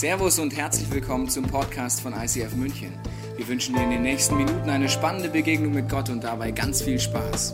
Servus 0.00 0.38
und 0.38 0.56
herzlich 0.56 0.90
willkommen 0.90 1.28
zum 1.28 1.46
Podcast 1.46 2.00
von 2.00 2.14
ICF 2.14 2.54
München. 2.54 2.98
Wir 3.36 3.46
wünschen 3.46 3.74
dir 3.74 3.82
in 3.82 3.90
den 3.90 4.00
nächsten 4.00 4.34
Minuten 4.34 4.70
eine 4.70 4.88
spannende 4.88 5.28
Begegnung 5.28 5.74
mit 5.74 5.90
Gott 5.90 6.08
und 6.08 6.24
dabei 6.24 6.52
ganz 6.52 6.80
viel 6.80 6.98
Spaß. 6.98 7.52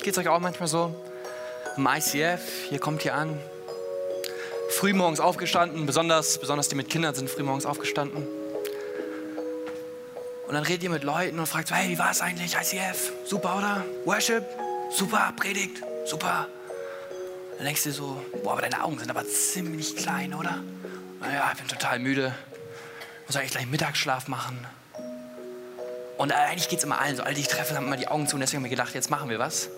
Geht 0.00 0.12
es 0.12 0.18
euch 0.18 0.28
auch 0.28 0.38
manchmal 0.38 0.68
so? 0.68 0.94
Im 1.76 1.88
ICF, 1.96 2.70
ihr 2.70 2.78
kommt 2.78 3.02
hier 3.02 3.16
an, 3.16 3.36
frühmorgens 4.78 5.18
aufgestanden, 5.18 5.84
besonders, 5.84 6.38
besonders 6.38 6.68
die 6.68 6.76
mit 6.76 6.88
Kindern 6.88 7.16
sind 7.16 7.28
frühmorgens 7.28 7.66
aufgestanden. 7.66 8.24
Und 10.46 10.54
dann 10.54 10.62
redet 10.62 10.84
ihr 10.84 10.90
mit 10.90 11.02
Leuten 11.02 11.40
und 11.40 11.46
fragt, 11.46 11.72
hey, 11.72 11.88
wie 11.88 11.98
war 11.98 12.12
es 12.12 12.20
eigentlich, 12.20 12.54
ICF? 12.54 13.10
Super, 13.24 13.58
oder? 13.58 13.84
Worship? 14.04 14.44
Super, 14.90 15.32
Predigt? 15.36 15.82
Super. 16.04 16.48
Dann 17.56 17.64
denkst 17.64 17.84
du 17.84 17.88
dir 17.90 17.94
so, 17.94 18.24
boah, 18.42 18.52
aber 18.52 18.62
deine 18.62 18.82
Augen 18.82 18.98
sind 18.98 19.10
aber 19.10 19.24
ziemlich 19.26 19.96
klein, 19.96 20.34
oder? 20.34 20.62
Naja, 21.20 21.50
ich 21.52 21.58
bin 21.58 21.68
total 21.68 21.98
müde. 21.98 22.34
Muss 23.26 23.36
eigentlich 23.36 23.52
gleich 23.52 23.66
Mittagsschlaf 23.66 24.28
machen. 24.28 24.66
Und 26.18 26.32
eigentlich 26.32 26.68
geht 26.68 26.80
es 26.80 26.84
immer 26.84 27.00
allen 27.00 27.16
so. 27.16 27.22
Alle, 27.22 27.34
die 27.34 27.42
ich 27.42 27.48
treffe, 27.48 27.76
haben 27.76 27.86
immer 27.86 27.96
die 27.96 28.08
Augen 28.08 28.26
zu. 28.26 28.36
Und 28.36 28.40
deswegen 28.40 28.58
haben 28.58 28.64
wir 28.64 28.70
gedacht, 28.70 28.94
jetzt 28.94 29.10
machen 29.10 29.30
wir 29.30 29.38
was. 29.38 29.68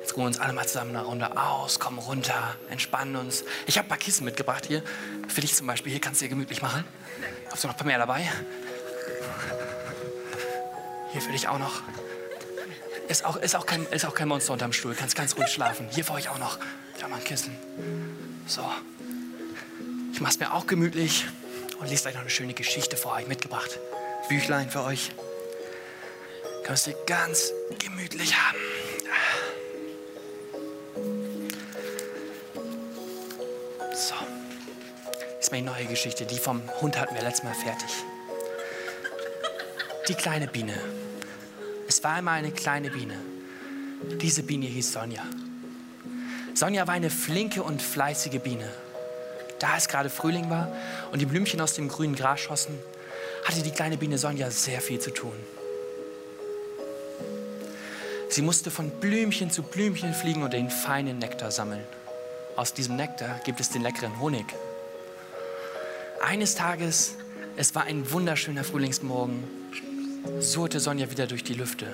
Jetzt 0.00 0.16
ruhen 0.16 0.24
wir 0.24 0.26
uns 0.26 0.40
alle 0.40 0.52
mal 0.52 0.66
zusammen 0.66 0.96
eine 0.96 1.04
Runde 1.04 1.36
aus, 1.40 1.78
kommen 1.78 1.98
runter, 1.98 2.56
entspannen 2.70 3.16
uns. 3.16 3.44
Ich 3.66 3.78
habe 3.78 3.86
ein 3.86 3.88
paar 3.88 3.98
Kissen 3.98 4.24
mitgebracht 4.24 4.66
hier. 4.66 4.82
Für 5.28 5.40
dich 5.40 5.54
zum 5.54 5.66
Beispiel. 5.66 5.92
Hier 5.92 6.00
kannst 6.00 6.20
du 6.20 6.24
dir 6.24 6.30
gemütlich 6.30 6.62
machen. 6.62 6.84
Hast 7.50 7.62
du 7.62 7.68
noch 7.68 7.74
ein 7.74 7.78
paar 7.78 7.86
mehr 7.86 7.98
dabei? 7.98 8.28
Hier 11.12 11.20
für 11.20 11.32
dich 11.32 11.46
auch 11.48 11.58
noch. 11.58 11.82
Ist 13.08 13.24
auch, 13.24 13.36
ist 13.36 13.56
auch, 13.56 13.64
kein, 13.64 13.86
ist 13.86 14.04
auch 14.04 14.14
kein 14.14 14.28
Monster 14.28 14.52
unterm 14.52 14.74
Stuhl. 14.74 14.94
Kannst 14.94 15.16
ganz 15.16 15.34
ruhig 15.36 15.48
schlafen. 15.48 15.88
Hier 15.90 16.04
für 16.04 16.12
euch 16.12 16.28
auch 16.28 16.38
noch. 16.38 16.58
Da 17.00 17.08
mal 17.08 17.16
ein 17.16 17.24
Kissen. 17.24 17.56
So. 18.46 18.62
Ich 20.12 20.20
mach's 20.20 20.38
mir 20.38 20.52
auch 20.52 20.66
gemütlich 20.66 21.24
und 21.78 21.88
lese 21.88 22.08
euch 22.08 22.14
noch 22.14 22.20
eine 22.20 22.30
schöne 22.30 22.52
Geschichte 22.52 22.96
vor 22.96 23.14
euch 23.14 23.26
mitgebracht. 23.26 23.78
Büchlein 24.28 24.68
für 24.70 24.82
euch. 24.82 25.12
Kannst 26.64 26.86
du 26.86 26.94
ganz 27.06 27.50
gemütlich 27.78 28.34
haben. 28.34 28.58
So. 33.94 34.14
Ist 35.40 35.50
meine 35.50 35.70
neue 35.70 35.86
Geschichte. 35.86 36.26
Die 36.26 36.38
vom 36.38 36.60
Hund 36.82 36.98
hatten 36.98 37.14
wir 37.14 37.22
letztes 37.22 37.44
Mal 37.44 37.54
fertig. 37.54 37.90
Die 40.08 40.14
kleine 40.14 40.46
Biene. 40.46 40.78
Es 41.88 42.04
war 42.04 42.12
einmal 42.12 42.38
eine 42.38 42.50
kleine 42.50 42.90
Biene. 42.90 43.18
Diese 44.20 44.42
Biene 44.42 44.66
hieß 44.66 44.92
Sonja. 44.92 45.22
Sonja 46.52 46.86
war 46.86 46.92
eine 46.92 47.08
flinke 47.08 47.62
und 47.62 47.80
fleißige 47.80 48.40
Biene. 48.40 48.68
Da 49.58 49.76
es 49.76 49.88
gerade 49.88 50.10
Frühling 50.10 50.50
war 50.50 50.70
und 51.12 51.20
die 51.20 51.26
Blümchen 51.26 51.62
aus 51.62 51.72
dem 51.72 51.88
grünen 51.88 52.14
Gras 52.14 52.40
schossen, 52.40 52.78
hatte 53.44 53.62
die 53.62 53.70
kleine 53.70 53.96
Biene 53.96 54.18
Sonja 54.18 54.50
sehr 54.50 54.82
viel 54.82 55.00
zu 55.00 55.10
tun. 55.10 55.32
Sie 58.28 58.42
musste 58.42 58.70
von 58.70 58.90
Blümchen 58.90 59.50
zu 59.50 59.62
Blümchen 59.62 60.12
fliegen 60.12 60.42
und 60.42 60.52
den 60.52 60.68
feinen 60.68 61.18
Nektar 61.18 61.50
sammeln. 61.50 61.84
Aus 62.56 62.74
diesem 62.74 62.96
Nektar 62.96 63.40
gibt 63.44 63.60
es 63.60 63.70
den 63.70 63.80
leckeren 63.80 64.20
Honig. 64.20 64.44
Eines 66.20 66.54
Tages, 66.54 67.14
es 67.56 67.74
war 67.74 67.84
ein 67.84 68.12
wunderschöner 68.12 68.62
Frühlingsmorgen, 68.62 69.57
surrte 70.40 70.80
Sonja 70.80 71.10
wieder 71.10 71.26
durch 71.26 71.44
die 71.44 71.54
Lüfte. 71.54 71.86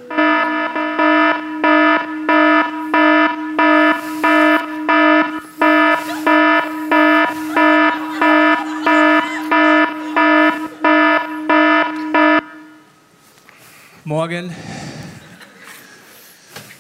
Morgen. 14.05 14.55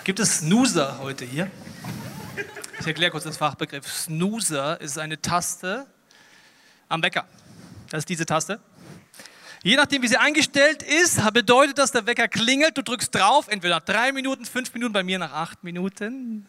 Gibt 0.04 0.20
es 0.20 0.38
Snoozer 0.38 0.98
heute 1.00 1.25
hier? 1.25 1.50
Ich 2.78 2.87
erkläre 2.87 3.10
kurz 3.10 3.25
das 3.25 3.38
Fachbegriff. 3.38 3.87
Snoozer 3.87 4.81
ist 4.81 4.98
eine 4.98 5.20
Taste 5.20 5.87
am 6.88 7.03
Wecker. 7.03 7.25
Das 7.88 8.00
ist 8.00 8.09
diese 8.09 8.26
Taste. 8.26 8.60
Je 9.64 9.76
nachdem, 9.76 10.02
wie 10.02 10.08
sie 10.08 10.19
eingestellt 10.19 10.82
ist, 10.82 11.19
bedeutet 11.32 11.78
das, 11.78 11.91
der 11.91 12.04
Wecker 12.04 12.28
klingelt, 12.28 12.76
du 12.76 12.82
drückst 12.82 13.14
drauf, 13.14 13.48
entweder 13.48 13.76
nach 13.76 13.82
drei 13.82 14.12
Minuten, 14.12 14.44
fünf 14.44 14.75
Minuten, 14.75 14.92
bei 14.92 15.02
mir 15.02 15.19
nach 15.19 15.32
acht 15.32 15.64
Minuten. 15.64 16.47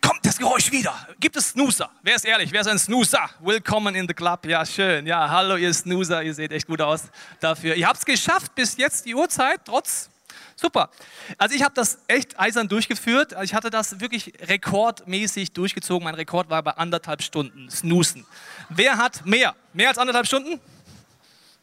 Kommt 0.00 0.24
das 0.24 0.38
Geräusch 0.38 0.70
wieder? 0.70 0.94
Gibt 1.18 1.34
es 1.34 1.48
Snoozer? 1.48 1.90
Wer 2.04 2.14
ist 2.14 2.24
ehrlich? 2.24 2.52
Wer 2.52 2.60
ist 2.60 2.68
ein 2.68 2.78
Snoozer? 2.78 3.28
Willkommen 3.40 3.96
in 3.96 4.06
the 4.06 4.14
club. 4.14 4.46
Ja, 4.46 4.64
schön. 4.64 5.08
Ja, 5.08 5.28
hallo, 5.28 5.56
ihr 5.56 5.74
Snoozer. 5.74 6.22
Ihr 6.22 6.34
seht 6.34 6.52
echt 6.52 6.68
gut 6.68 6.80
aus 6.80 7.02
dafür. 7.40 7.74
Ihr 7.74 7.88
habt 7.88 7.98
es 7.98 8.04
geschafft 8.04 8.54
bis 8.54 8.76
jetzt 8.76 9.04
die 9.04 9.16
Uhrzeit, 9.16 9.62
trotz. 9.64 10.08
Super. 10.54 10.88
Also 11.36 11.56
ich 11.56 11.64
habe 11.64 11.74
das 11.74 11.98
echt 12.06 12.38
eisern 12.38 12.68
durchgeführt. 12.68 13.34
Also 13.34 13.42
ich 13.42 13.54
hatte 13.54 13.70
das 13.70 13.98
wirklich 13.98 14.34
rekordmäßig 14.40 15.52
durchgezogen. 15.52 16.04
Mein 16.04 16.14
Rekord 16.14 16.48
war 16.48 16.62
bei 16.62 16.70
anderthalb 16.70 17.22
Stunden 17.22 17.68
Snoosen. 17.70 18.24
Wer 18.68 18.98
hat 18.98 19.26
mehr? 19.26 19.56
Mehr 19.72 19.88
als 19.88 19.98
anderthalb 19.98 20.28
Stunden? 20.28 20.60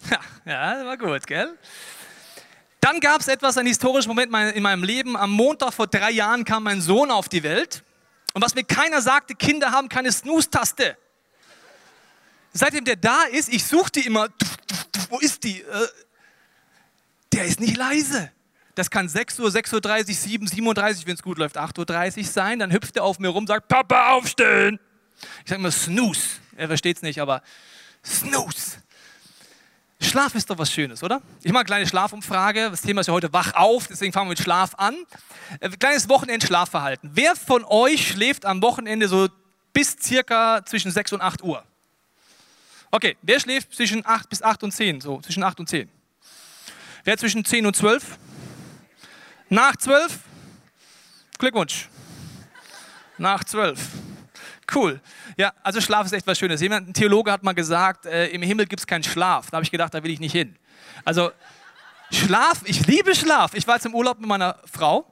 Ja, 0.45 0.79
ja 0.79 0.85
war 0.85 0.97
gut, 0.97 1.27
gell? 1.27 1.57
Dann 2.81 2.99
gab 2.99 3.21
es 3.21 3.27
etwas, 3.27 3.57
einen 3.57 3.67
historischen 3.67 4.07
Moment 4.07 4.33
in 4.55 4.63
meinem 4.63 4.83
Leben. 4.83 5.17
Am 5.17 5.31
Montag 5.31 5.73
vor 5.73 5.87
drei 5.87 6.11
Jahren 6.11 6.45
kam 6.45 6.63
mein 6.63 6.81
Sohn 6.81 7.11
auf 7.11 7.27
die 7.27 7.43
Welt. 7.43 7.83
Und 8.33 8.41
was 8.43 8.55
mir 8.55 8.63
keiner 8.63 9.01
sagte, 9.01 9.35
Kinder 9.35 9.71
haben 9.71 9.89
keine 9.89 10.11
Snooze-Taste. 10.11 10.97
Seitdem 12.53 12.85
der 12.85 12.95
da 12.95 13.23
ist, 13.23 13.49
ich 13.49 13.65
suche 13.65 13.91
die 13.91 14.05
immer. 14.05 14.29
Wo 15.09 15.19
ist 15.19 15.43
die? 15.43 15.61
Äh, 15.61 15.87
der 17.33 17.45
ist 17.45 17.59
nicht 17.59 17.77
leise. 17.77 18.31
Das 18.75 18.89
kann 18.89 19.09
6 19.09 19.39
Uhr, 19.39 19.49
6.30 19.49 20.07
Uhr, 20.07 20.13
7, 20.15 20.47
37, 20.47 21.05
wenn 21.05 21.15
es 21.15 21.21
gut 21.21 21.37
läuft, 21.37 21.57
8.30 21.57 22.17
Uhr 22.19 22.23
sein. 22.23 22.59
Dann 22.59 22.71
hüpft 22.71 22.95
er 22.95 23.03
auf 23.03 23.19
mir 23.19 23.27
rum, 23.27 23.45
sagt, 23.45 23.67
Papa, 23.67 24.13
aufstehen. 24.13 24.79
Ich 25.43 25.49
sage 25.49 25.59
immer 25.59 25.71
Snooze. 25.71 26.39
Er 26.55 26.67
versteht 26.67 26.97
es 26.97 27.03
nicht, 27.03 27.19
aber 27.19 27.41
Snooze. 28.05 28.77
Schlaf 30.01 30.33
ist 30.33 30.49
doch 30.49 30.57
was 30.57 30.71
Schönes, 30.71 31.03
oder? 31.03 31.21
Ich 31.43 31.51
mache 31.51 31.61
eine 31.61 31.65
kleine 31.65 31.87
Schlafumfrage. 31.87 32.69
Das 32.71 32.81
Thema 32.81 33.01
ist 33.01 33.07
ja 33.07 33.13
heute 33.13 33.31
wach 33.33 33.53
auf, 33.53 33.87
deswegen 33.87 34.13
fangen 34.13 34.27
wir 34.27 34.31
mit 34.31 34.39
Schlaf 34.39 34.75
an. 34.75 34.95
Äh, 35.59 35.69
kleines 35.71 36.07
Wochenend-Schlafverhalten. 36.07 37.11
Wer 37.13 37.35
von 37.35 37.65
euch 37.65 38.07
schläft 38.07 38.45
am 38.45 38.61
Wochenende 38.61 39.07
so 39.07 39.27
bis 39.73 39.97
circa 40.01 40.63
zwischen 40.65 40.91
6 40.91 41.13
und 41.13 41.21
8 41.21 41.43
Uhr? 41.43 41.63
Okay, 42.91 43.17
wer 43.21 43.39
schläft 43.39 43.75
zwischen 43.75 44.05
8 44.05 44.29
bis 44.29 44.41
8 44.41 44.63
und 44.63 44.71
10? 44.71 45.01
So, 45.01 45.21
zwischen 45.21 45.43
8 45.43 45.59
und 45.59 45.67
10. 45.67 45.89
Wer 47.03 47.17
zwischen 47.17 47.43
10 47.43 47.65
und 47.65 47.75
12? 47.75 48.17
Nach 49.49 49.75
12? 49.75 50.19
Glückwunsch. 51.37 51.89
Nach 53.17 53.43
12. 53.43 53.79
Cool. 54.73 55.01
Ja, 55.37 55.53
also 55.63 55.81
Schlaf 55.81 56.05
ist 56.05 56.13
echt 56.13 56.27
was 56.27 56.37
Schönes. 56.37 56.61
Jemand, 56.61 56.89
ein 56.89 56.93
Theologe 56.93 57.31
hat 57.31 57.43
mal 57.43 57.53
gesagt, 57.53 58.05
äh, 58.05 58.27
im 58.27 58.41
Himmel 58.41 58.65
gibt 58.65 58.81
es 58.81 58.87
keinen 58.87 59.03
Schlaf. 59.03 59.49
Da 59.49 59.55
habe 59.55 59.63
ich 59.63 59.71
gedacht, 59.71 59.93
da 59.93 60.03
will 60.03 60.11
ich 60.11 60.19
nicht 60.19 60.31
hin. 60.31 60.55
Also 61.05 61.31
Schlaf, 62.11 62.61
ich 62.65 62.85
liebe 62.87 63.15
Schlaf. 63.15 63.53
Ich 63.53 63.67
war 63.67 63.75
jetzt 63.75 63.85
im 63.85 63.95
Urlaub 63.95 64.19
mit 64.19 64.27
meiner 64.27 64.57
Frau. 64.71 65.11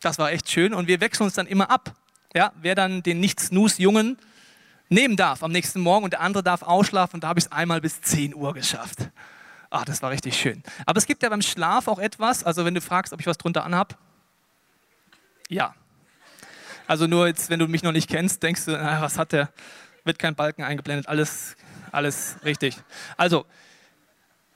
Das 0.00 0.18
war 0.18 0.32
echt 0.32 0.50
schön. 0.50 0.74
Und 0.74 0.88
wir 0.88 1.00
wechseln 1.00 1.24
uns 1.24 1.34
dann 1.34 1.46
immer 1.46 1.70
ab. 1.70 1.94
Ja, 2.34 2.52
wer 2.60 2.74
dann 2.74 3.02
den 3.02 3.20
Nicht-Snooze-Jungen 3.20 4.18
nehmen 4.88 5.16
darf 5.16 5.42
am 5.42 5.52
nächsten 5.52 5.80
Morgen 5.80 6.04
und 6.04 6.12
der 6.12 6.20
andere 6.20 6.42
darf 6.42 6.62
ausschlafen. 6.62 7.16
Und 7.16 7.24
da 7.24 7.28
habe 7.28 7.38
ich 7.38 7.46
es 7.46 7.52
einmal 7.52 7.80
bis 7.80 8.00
10 8.02 8.34
Uhr 8.34 8.54
geschafft. 8.54 9.10
Ah, 9.70 9.84
das 9.84 10.02
war 10.02 10.10
richtig 10.10 10.36
schön. 10.36 10.62
Aber 10.84 10.98
es 10.98 11.06
gibt 11.06 11.22
ja 11.22 11.28
beim 11.28 11.42
Schlaf 11.42 11.86
auch 11.88 11.98
etwas, 11.98 12.42
also 12.42 12.64
wenn 12.64 12.74
du 12.74 12.80
fragst, 12.80 13.12
ob 13.12 13.20
ich 13.20 13.26
was 13.26 13.38
drunter 13.38 13.64
anhab. 13.64 13.96
Ja, 15.48 15.74
also 16.90 17.06
nur 17.06 17.28
jetzt, 17.28 17.50
wenn 17.50 17.60
du 17.60 17.68
mich 17.68 17.84
noch 17.84 17.92
nicht 17.92 18.10
kennst, 18.10 18.42
denkst 18.42 18.64
du, 18.64 18.72
na, 18.72 19.00
was 19.00 19.16
hat 19.16 19.30
der? 19.30 19.50
Wird 20.02 20.18
kein 20.18 20.34
Balken 20.34 20.64
eingeblendet, 20.64 21.06
alles, 21.06 21.54
alles 21.92 22.34
richtig. 22.44 22.74
Also, 23.16 23.46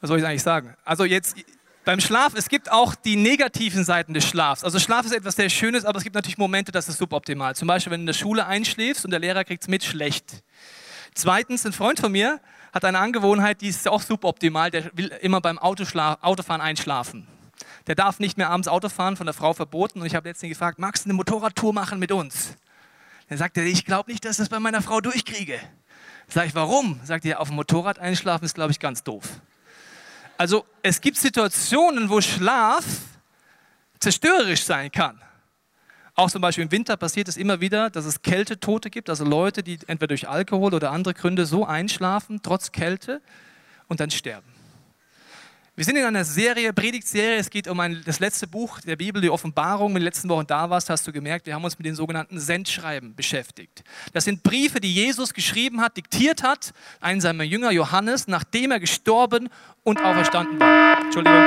was 0.01 0.09
soll 0.09 0.19
ich 0.19 0.27
eigentlich 0.27 0.43
sagen? 0.43 0.75
Also 0.85 1.05
jetzt 1.05 1.37
beim 1.85 2.01
Schlaf, 2.01 2.33
es 2.35 2.49
gibt 2.49 2.73
auch 2.73 2.97
die 2.97 3.15
negativen 3.15 3.85
Seiten 3.85 4.15
des 4.15 4.25
Schlafs. 4.27 4.65
Also 4.65 4.81
Schlaf 4.81 5.07
ist 5.07 5.13
etwas 5.13 5.37
sehr 5.37 5.49
Schönes, 5.49 5.85
aber 5.85 5.99
es 5.99 6.03
gibt 6.03 6.17
natürlich 6.17 6.37
Momente, 6.37 6.73
das 6.73 6.89
ist 6.89 6.99
suboptimal. 6.99 7.55
Zum 7.55 7.69
Beispiel, 7.69 7.93
wenn 7.93 8.01
du 8.01 8.03
in 8.03 8.07
der 8.07 8.15
Schule 8.15 8.47
einschläfst 8.47 9.05
und 9.05 9.13
der 9.13 9.21
Lehrer 9.21 9.45
kriegt 9.45 9.63
es 9.63 9.69
mit, 9.69 9.85
schlecht. 9.85 10.43
Zweitens, 11.15 11.65
ein 11.65 11.73
Freund 11.73 12.01
von 12.01 12.11
mir 12.11 12.41
hat 12.73 12.85
eine 12.85 12.99
Angewohnheit, 12.99 13.61
die 13.61 13.69
ist 13.69 13.87
auch 13.87 14.03
suboptimal, 14.03 14.73
der 14.73 14.91
will 14.97 15.13
immer 15.21 15.41
beim 15.41 15.57
Autofahren 15.59 16.61
einschlafen 16.61 17.29
der 17.87 17.95
darf 17.95 18.19
nicht 18.19 18.39
mehr 18.39 18.51
abends 18.51 18.69
Auto 18.69 18.89
fahren, 18.89 19.17
von 19.17 19.27
der 19.27 19.35
Frau 19.35 19.53
verboten. 19.53 20.01
Und 20.01 20.07
ich 20.07 20.15
habe 20.15 20.29
letztens 20.29 20.51
gefragt, 20.51 20.79
magst 20.79 21.05
du 21.05 21.09
eine 21.09 21.15
Motorradtour 21.15 21.73
machen 21.73 21.99
mit 21.99 22.13
uns? 22.13 22.57
Dann 23.29 23.39
sagt 23.39 23.57
er, 23.57 23.65
ich 23.65 23.85
glaube 23.85 24.11
nicht, 24.11 24.25
dass 24.25 24.33
ich 24.33 24.39
das 24.39 24.49
bei 24.49 24.61
meiner 24.61 24.83
Frau 24.83 25.01
durchkriege. 25.01 25.59
Sag 26.29 26.47
ich, 26.47 26.55
warum? 26.55 27.01
Sagt 27.05 27.25
er, 27.25 27.41
auf 27.41 27.49
dem 27.49 27.57
Motorrad 27.57 27.99
einschlafen 27.99 28.45
ist, 28.45 28.55
glaube 28.55 28.73
ich, 28.73 28.81
ganz 28.81 29.03
doof. 29.03 29.25
Also 30.37 30.65
es 30.83 31.01
gibt 31.01 31.17
Situationen, 31.17 32.11
wo 32.11 32.21
Schlaf 32.21 32.85
zerstörerisch 34.01 34.65
sein 34.65 34.91
kann. 34.91 35.21
Auch 36.17 36.31
zum 36.31 36.43
Beispiel 36.43 36.65
im 36.65 36.71
Winter 36.71 36.97
passiert 36.97 37.29
es 37.29 37.37
immer 37.37 37.61
wieder, 37.61 37.91
dass 37.91 38.05
es 38.05 38.23
Kältetote 38.23 38.89
gibt, 38.89 39.11
also 39.11 39.25
Leute, 39.25 39.63
die 39.63 39.79
entweder 39.87 40.09
durch 40.09 40.29
Alkohol 40.29 40.75
oder 40.75 40.93
andere 40.93 41.15
Gründe 41.15 41.45
so 41.45 41.67
einschlafen, 41.67 42.41
trotz 42.43 42.71
Kälte, 42.71 43.21
und 43.89 44.01
dann 44.01 44.11
sterben. 44.11 44.47
Wir 45.77 45.85
sind 45.85 45.97
in 45.97 46.05
einer 46.05 46.25
Serie, 46.25 46.73
Predigtserie. 46.73 47.37
Es 47.37 47.51
geht 47.51 47.67
um 47.67 47.81
ein, 47.81 48.01
das 48.07 48.21
letzte 48.21 48.47
Buch 48.47 48.81
der 48.83 48.95
Bibel, 48.95 49.21
die 49.21 49.29
Offenbarung. 49.29 49.93
Wenn 49.93 50.03
du 50.03 50.05
letzten 50.05 50.29
Wochen 50.29 50.47
da 50.47 50.71
warst, 50.71 50.89
hast 50.89 51.05
du 51.05 51.11
gemerkt, 51.11 51.47
wir 51.47 51.55
haben 51.57 51.65
uns 51.65 51.77
mit 51.77 51.85
den 51.85 51.97
sogenannten 51.97 52.39
Sendschreiben 52.39 53.17
beschäftigt. 53.17 53.83
Das 54.13 54.23
sind 54.23 54.45
Briefe, 54.45 54.79
die 54.79 54.95
Jesus 54.95 55.35
geschrieben 55.35 55.81
hat, 55.81 55.97
diktiert 55.97 56.45
hat, 56.45 56.73
einen 57.01 57.21
seiner 57.21 57.43
Jünger 57.43 57.73
Johannes, 57.73 58.29
nachdem 58.29 58.71
er 58.71 58.79
gestorben 58.79 59.49
und 59.83 60.01
auferstanden 60.01 60.61
war. 60.61 61.01
Entschuldigung. 61.01 61.43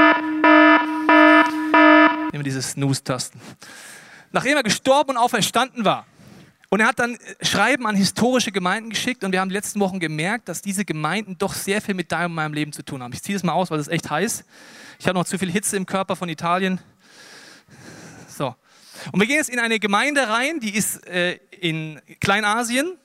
Nehmen 2.33 2.43
wir 2.43 2.43
diese 2.43 2.61
Snooze-Tasten. 2.61 3.39
Nachdem 4.33 4.57
er 4.57 4.63
gestorben 4.63 5.11
und 5.11 5.17
auferstanden 5.17 5.85
war. 5.85 6.05
Und 6.69 6.81
er 6.81 6.87
hat 6.87 6.99
dann 6.99 7.17
Schreiben 7.41 7.87
an 7.87 7.95
historische 7.95 8.51
Gemeinden 8.51 8.89
geschickt 8.89 9.23
und 9.23 9.31
wir 9.31 9.39
haben 9.39 9.47
die 9.49 9.55
letzten 9.55 9.79
Wochen 9.79 9.99
gemerkt, 9.99 10.49
dass 10.49 10.61
diese 10.61 10.83
Gemeinden 10.83 11.37
doch 11.37 11.53
sehr 11.53 11.81
viel 11.81 11.93
mit 11.93 12.11
deinem 12.11 12.31
und 12.31 12.35
meinem 12.35 12.53
Leben 12.53 12.73
zu 12.73 12.83
tun 12.83 13.01
haben. 13.01 13.13
Ich 13.13 13.23
ziehe 13.23 13.37
das 13.37 13.43
mal 13.43 13.53
aus, 13.53 13.71
weil 13.71 13.79
es 13.79 13.87
echt 13.87 14.09
heiß. 14.09 14.43
Ich 14.99 15.07
habe 15.07 15.17
noch 15.17 15.25
zu 15.25 15.37
viel 15.37 15.49
Hitze 15.49 15.77
im 15.77 15.85
Körper 15.85 16.17
von 16.17 16.27
Italien. 16.27 16.81
So. 18.27 18.53
Und 19.11 19.19
wir 19.19 19.27
gehen 19.27 19.37
jetzt 19.37 19.49
in 19.49 19.59
eine 19.59 19.79
Gemeinde 19.79 20.27
rein, 20.27 20.59
die 20.59 20.75
ist 20.75 21.07
äh, 21.07 21.39
in 21.51 22.01
Kleinasien. 22.19 22.97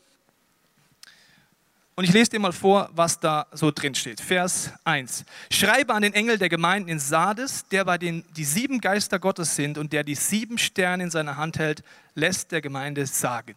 Und 1.95 2.05
ich 2.05 2.13
lese 2.13 2.31
dir 2.31 2.41
mal 2.41 2.53
vor, 2.53 2.89
was 2.95 3.21
da 3.21 3.47
so 3.53 3.71
drin 3.71 3.95
steht. 3.95 4.19
Vers 4.19 4.71
1. 4.85 5.27
Schreibe 5.51 5.93
an 5.93 6.01
den 6.01 6.15
Engel 6.15 6.39
der 6.39 6.49
Gemeinden 6.49 6.89
in 6.89 6.99
Sardes, 6.99 7.67
der 7.71 7.85
bei 7.85 7.99
den 7.99 8.25
die 8.35 8.45
sieben 8.45 8.81
Geister 8.81 9.19
Gottes 9.19 9.55
sind 9.57 9.77
und 9.77 9.93
der 9.93 10.03
die 10.03 10.15
sieben 10.15 10.57
Sterne 10.57 11.05
in 11.05 11.11
seiner 11.11 11.37
Hand 11.37 11.59
hält, 11.59 11.83
lässt 12.15 12.51
der 12.51 12.63
Gemeinde 12.63 13.05
sagen. 13.05 13.55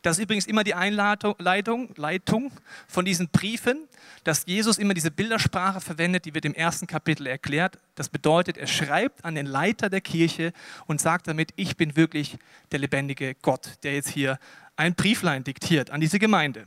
Das 0.00 0.16
ist 0.16 0.24
übrigens 0.24 0.46
immer 0.46 0.64
die 0.64 0.72
Einleitung 0.72 1.34
Leitung 1.38 2.50
von 2.88 3.04
diesen 3.04 3.28
Briefen, 3.28 3.86
dass 4.24 4.44
Jesus 4.46 4.78
immer 4.78 4.94
diese 4.94 5.10
Bildersprache 5.10 5.82
verwendet, 5.82 6.24
die 6.24 6.34
wird 6.34 6.46
im 6.46 6.54
ersten 6.54 6.86
Kapitel 6.86 7.26
erklärt. 7.26 7.78
Das 7.94 8.08
bedeutet, 8.08 8.56
er 8.56 8.68
schreibt 8.68 9.22
an 9.22 9.34
den 9.34 9.44
Leiter 9.44 9.90
der 9.90 10.00
Kirche 10.00 10.54
und 10.86 11.02
sagt 11.02 11.28
damit, 11.28 11.52
ich 11.56 11.76
bin 11.76 11.94
wirklich 11.94 12.38
der 12.72 12.78
lebendige 12.78 13.34
Gott, 13.42 13.72
der 13.82 13.94
jetzt 13.94 14.08
hier 14.08 14.38
ein 14.76 14.94
Brieflein 14.94 15.44
diktiert 15.44 15.90
an 15.90 16.00
diese 16.00 16.18
Gemeinde. 16.18 16.66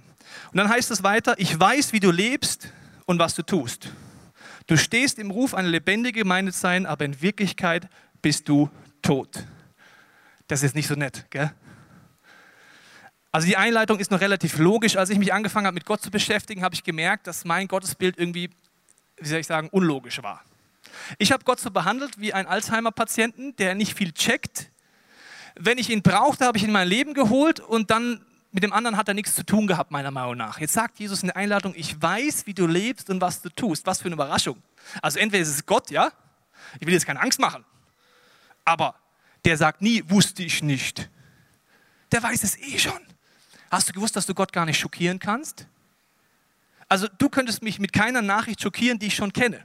Und 0.51 0.57
dann 0.57 0.69
heißt 0.69 0.91
es 0.91 1.03
weiter, 1.03 1.35
ich 1.37 1.59
weiß, 1.59 1.93
wie 1.93 1.99
du 1.99 2.11
lebst 2.11 2.71
und 3.05 3.19
was 3.19 3.35
du 3.35 3.43
tust. 3.43 3.89
Du 4.67 4.77
stehst 4.77 5.19
im 5.19 5.31
Ruf, 5.31 5.53
eine 5.53 5.67
lebendige 5.67 6.19
Gemeinde 6.19 6.51
zu 6.51 6.59
sein, 6.59 6.85
aber 6.85 7.05
in 7.05 7.21
Wirklichkeit 7.21 7.87
bist 8.21 8.47
du 8.47 8.69
tot. 9.01 9.43
Das 10.47 10.63
ist 10.63 10.75
nicht 10.75 10.87
so 10.87 10.95
nett, 10.95 11.25
gell? 11.29 11.51
Also 13.31 13.47
die 13.47 13.57
Einleitung 13.57 13.99
ist 13.99 14.09
noch 14.09 14.21
relativ 14.21 14.57
logisch. 14.57 14.95
Als 14.95 15.11
ich 15.11 15.19
mich 15.19 15.33
angefangen 15.33 15.67
habe, 15.67 15.75
mit 15.75 15.85
Gott 15.85 16.01
zu 16.01 16.09
beschäftigen, 16.09 16.63
habe 16.63 16.73
ich 16.73 16.83
gemerkt, 16.83 17.27
dass 17.27 17.45
mein 17.45 17.67
Gottesbild 17.67 18.17
irgendwie, 18.17 18.49
wie 19.17 19.27
soll 19.27 19.39
ich 19.39 19.47
sagen, 19.47 19.69
unlogisch 19.69 20.21
war. 20.23 20.43
Ich 21.19 21.31
habe 21.31 21.43
Gott 21.43 21.59
so 21.59 21.69
behandelt 21.69 22.19
wie 22.19 22.33
ein 22.33 22.47
Alzheimer-Patienten, 22.47 23.55
der 23.57 23.75
nicht 23.75 23.95
viel 23.95 24.11
checkt. 24.11 24.71
Wenn 25.55 25.77
ich 25.77 25.89
ihn 25.89 26.01
brauchte, 26.01 26.45
habe 26.45 26.57
ich 26.57 26.63
ihn 26.63 26.69
in 26.69 26.73
mein 26.73 26.87
Leben 26.87 27.13
geholt 27.13 27.59
und 27.59 27.91
dann 27.91 28.25
mit 28.51 28.63
dem 28.63 28.73
anderen 28.73 28.97
hat 28.97 29.07
er 29.07 29.13
nichts 29.13 29.35
zu 29.35 29.45
tun 29.45 29.67
gehabt, 29.67 29.91
meiner 29.91 30.11
Meinung 30.11 30.37
nach. 30.37 30.59
Jetzt 30.59 30.73
sagt 30.73 30.99
Jesus 30.99 31.21
in 31.21 31.27
der 31.27 31.37
Einladung, 31.37 31.73
ich 31.75 32.01
weiß, 32.01 32.47
wie 32.47 32.53
du 32.53 32.65
lebst 32.65 33.09
und 33.09 33.21
was 33.21 33.41
du 33.41 33.49
tust. 33.49 33.85
Was 33.85 33.99
für 33.99 34.05
eine 34.05 34.15
Überraschung. 34.15 34.61
Also 35.01 35.19
entweder 35.19 35.43
ist 35.43 35.49
es 35.49 35.65
Gott, 35.65 35.91
ja, 35.91 36.11
ich 36.79 36.87
will 36.87 36.93
jetzt 36.93 37.05
keine 37.05 37.21
Angst 37.21 37.39
machen, 37.39 37.63
aber 38.65 38.95
der 39.45 39.57
sagt 39.57 39.81
nie, 39.81 40.03
wusste 40.07 40.43
ich 40.43 40.63
nicht. 40.63 41.09
Der 42.11 42.23
weiß 42.23 42.43
es 42.43 42.57
eh 42.57 42.79
schon. 42.79 42.99
Hast 43.69 43.89
du 43.89 43.93
gewusst, 43.93 44.15
dass 44.15 44.25
du 44.25 44.33
Gott 44.33 44.51
gar 44.51 44.65
nicht 44.65 44.79
schockieren 44.79 45.19
kannst? 45.19 45.67
Also 46.87 47.07
du 47.19 47.29
könntest 47.29 47.61
mich 47.61 47.79
mit 47.79 47.93
keiner 47.93 48.23
Nachricht 48.23 48.61
schockieren, 48.61 48.97
die 48.97 49.07
ich 49.07 49.15
schon 49.15 49.31
kenne. 49.31 49.63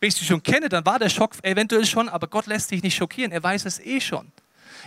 Wenn 0.00 0.08
ich 0.08 0.14
sie 0.14 0.24
schon 0.24 0.42
kenne, 0.42 0.68
dann 0.68 0.86
war 0.86 0.98
der 0.98 1.10
Schock 1.10 1.32
eventuell 1.42 1.84
schon, 1.84 2.08
aber 2.08 2.26
Gott 2.26 2.46
lässt 2.46 2.68
sich 2.68 2.82
nicht 2.82 2.96
schockieren. 2.96 3.32
Er 3.32 3.42
weiß 3.42 3.66
es 3.66 3.80
eh 3.80 4.00
schon. 4.00 4.32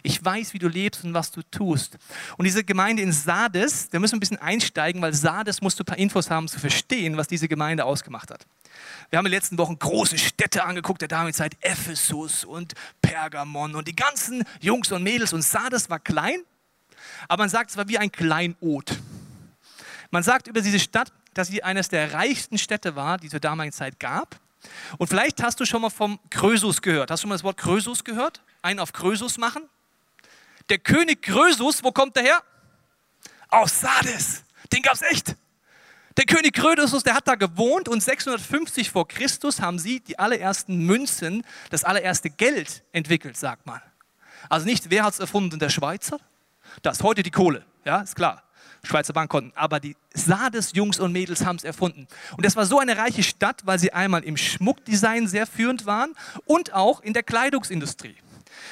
Ich 0.04 0.24
weiß, 0.24 0.54
wie 0.54 0.60
du 0.60 0.68
lebst 0.68 1.04
und 1.04 1.14
was 1.14 1.32
du 1.32 1.42
tust. 1.44 1.98
Und 2.38 2.46
diese 2.46 2.64
Gemeinde 2.64 3.02
in 3.02 3.12
Sardes, 3.12 3.90
da 3.90 4.00
müssen 4.00 4.14
wir 4.14 4.18
ein 4.18 4.20
bisschen 4.20 4.40
einsteigen, 4.40 5.02
weil 5.02 5.14
Sardes 5.14 5.62
musst 5.62 5.80
du 5.80 5.84
ein 5.84 5.86
paar 5.86 5.98
Infos 5.98 6.30
haben, 6.30 6.48
zu 6.48 6.60
verstehen, 6.60 7.18
was 7.18 7.28
diese 7.28 7.48
Gemeinde 7.48 7.86
ausgemacht 7.86 8.32
hat. 8.32 8.46
Wir 9.10 9.18
haben 9.18 9.26
in 9.26 9.32
den 9.32 9.38
letzten 9.38 9.58
Wochen 9.58 9.78
große 9.78 10.18
Städte 10.18 10.64
angeguckt, 10.64 11.02
der 11.02 11.08
Damenszeit 11.08 11.56
Ephesus 11.62 12.44
und 12.44 12.74
Pergamon 13.02 13.76
und 13.76 13.88
die 13.88 13.96
ganzen 13.96 14.44
Jungs 14.60 14.92
und 14.92 15.04
Mädels. 15.04 15.34
Und 15.34 15.42
Sardes 15.42 15.90
war 15.90 16.00
klein, 16.00 16.44
aber 17.28 17.44
man 17.44 17.50
sagt, 17.50 17.72
es 17.72 17.78
war 17.78 17.88
wie 17.88 17.98
ein 17.98 18.12
Kleinod. 18.12 18.98
Man 20.10 20.24
sagt 20.24 20.48
über 20.48 20.62
diese 20.62 20.80
Stadt, 20.80 21.12
dass 21.34 21.48
sie 21.48 21.64
eines 21.64 21.90
der 21.90 22.14
reichsten 22.14 22.58
Städte 22.58 22.96
war, 22.96 23.18
die 23.18 23.30
zur 23.30 23.40
damaligen 23.40 23.74
Zeit 23.74 24.00
gab. 24.00 24.40
Und 24.98 25.08
vielleicht 25.08 25.42
hast 25.42 25.60
du 25.60 25.66
schon 25.66 25.82
mal 25.82 25.90
vom 25.90 26.20
Krösus 26.30 26.82
gehört. 26.82 27.10
Hast 27.10 27.22
du 27.22 27.24
schon 27.24 27.30
mal 27.30 27.36
das 27.36 27.44
Wort 27.44 27.58
Krösus 27.58 28.04
gehört? 28.04 28.42
Einen 28.62 28.80
auf 28.80 28.94
Krösus 28.94 29.38
machen? 29.38 29.64
Der 30.70 30.78
König 30.78 31.22
Krösus, 31.22 31.84
wo 31.84 31.92
kommt 31.92 32.16
der 32.16 32.24
her? 32.24 32.44
Aus 33.50 33.82
Sardes. 33.82 34.44
Den 34.72 34.82
gab 34.82 34.94
es 34.94 35.02
echt. 35.02 35.36
Der 36.18 36.26
König 36.26 36.54
Krösus, 36.54 37.04
der 37.04 37.16
hat 37.16 37.28
da 37.28 37.36
gewohnt 37.36 37.88
und 37.88 38.02
650 38.02 38.90
vor 38.90 39.08
Christus 39.08 39.62
haben 39.62 39.80
sie 39.80 40.02
die 40.02 40.20
allerersten 40.20 40.86
Münzen, 40.86 41.46
das 41.70 41.84
allererste 41.84 42.30
Geld 42.30 42.84
entwickelt, 42.92 43.38
sagt 43.38 43.66
man. 43.66 43.82
Also 44.50 44.66
nicht, 44.66 44.90
wer 44.90 45.04
hat 45.04 45.14
es 45.14 45.20
erfunden? 45.20 45.60
Der 45.60 45.70
Schweizer? 45.70 46.20
Das 46.82 47.04
heute 47.04 47.24
die 47.24 47.32
Kohle, 47.32 47.66
ja, 47.86 48.02
ist 48.02 48.16
klar. 48.16 48.44
Schweizer 48.84 49.14
Bankkonten. 49.14 49.54
Aber 49.56 49.80
die 49.80 49.96
Sardes-Jungs 50.14 51.00
und 51.00 51.12
Mädels 51.12 51.46
haben 51.46 51.56
es 51.58 51.64
erfunden. 51.64 52.08
Und 52.36 52.46
das 52.46 52.56
war 52.56 52.66
so 52.66 52.80
eine 52.80 52.98
reiche 52.98 53.24
Stadt, 53.24 53.62
weil 53.66 53.80
sie 53.80 53.94
einmal 53.94 54.24
im 54.24 54.38
Schmuckdesign 54.38 55.28
sehr 55.28 55.46
führend 55.46 55.86
waren 55.86 56.14
und 56.46 56.74
auch 56.74 57.02
in 57.02 57.14
der 57.14 57.24
Kleidungsindustrie. 57.24 58.18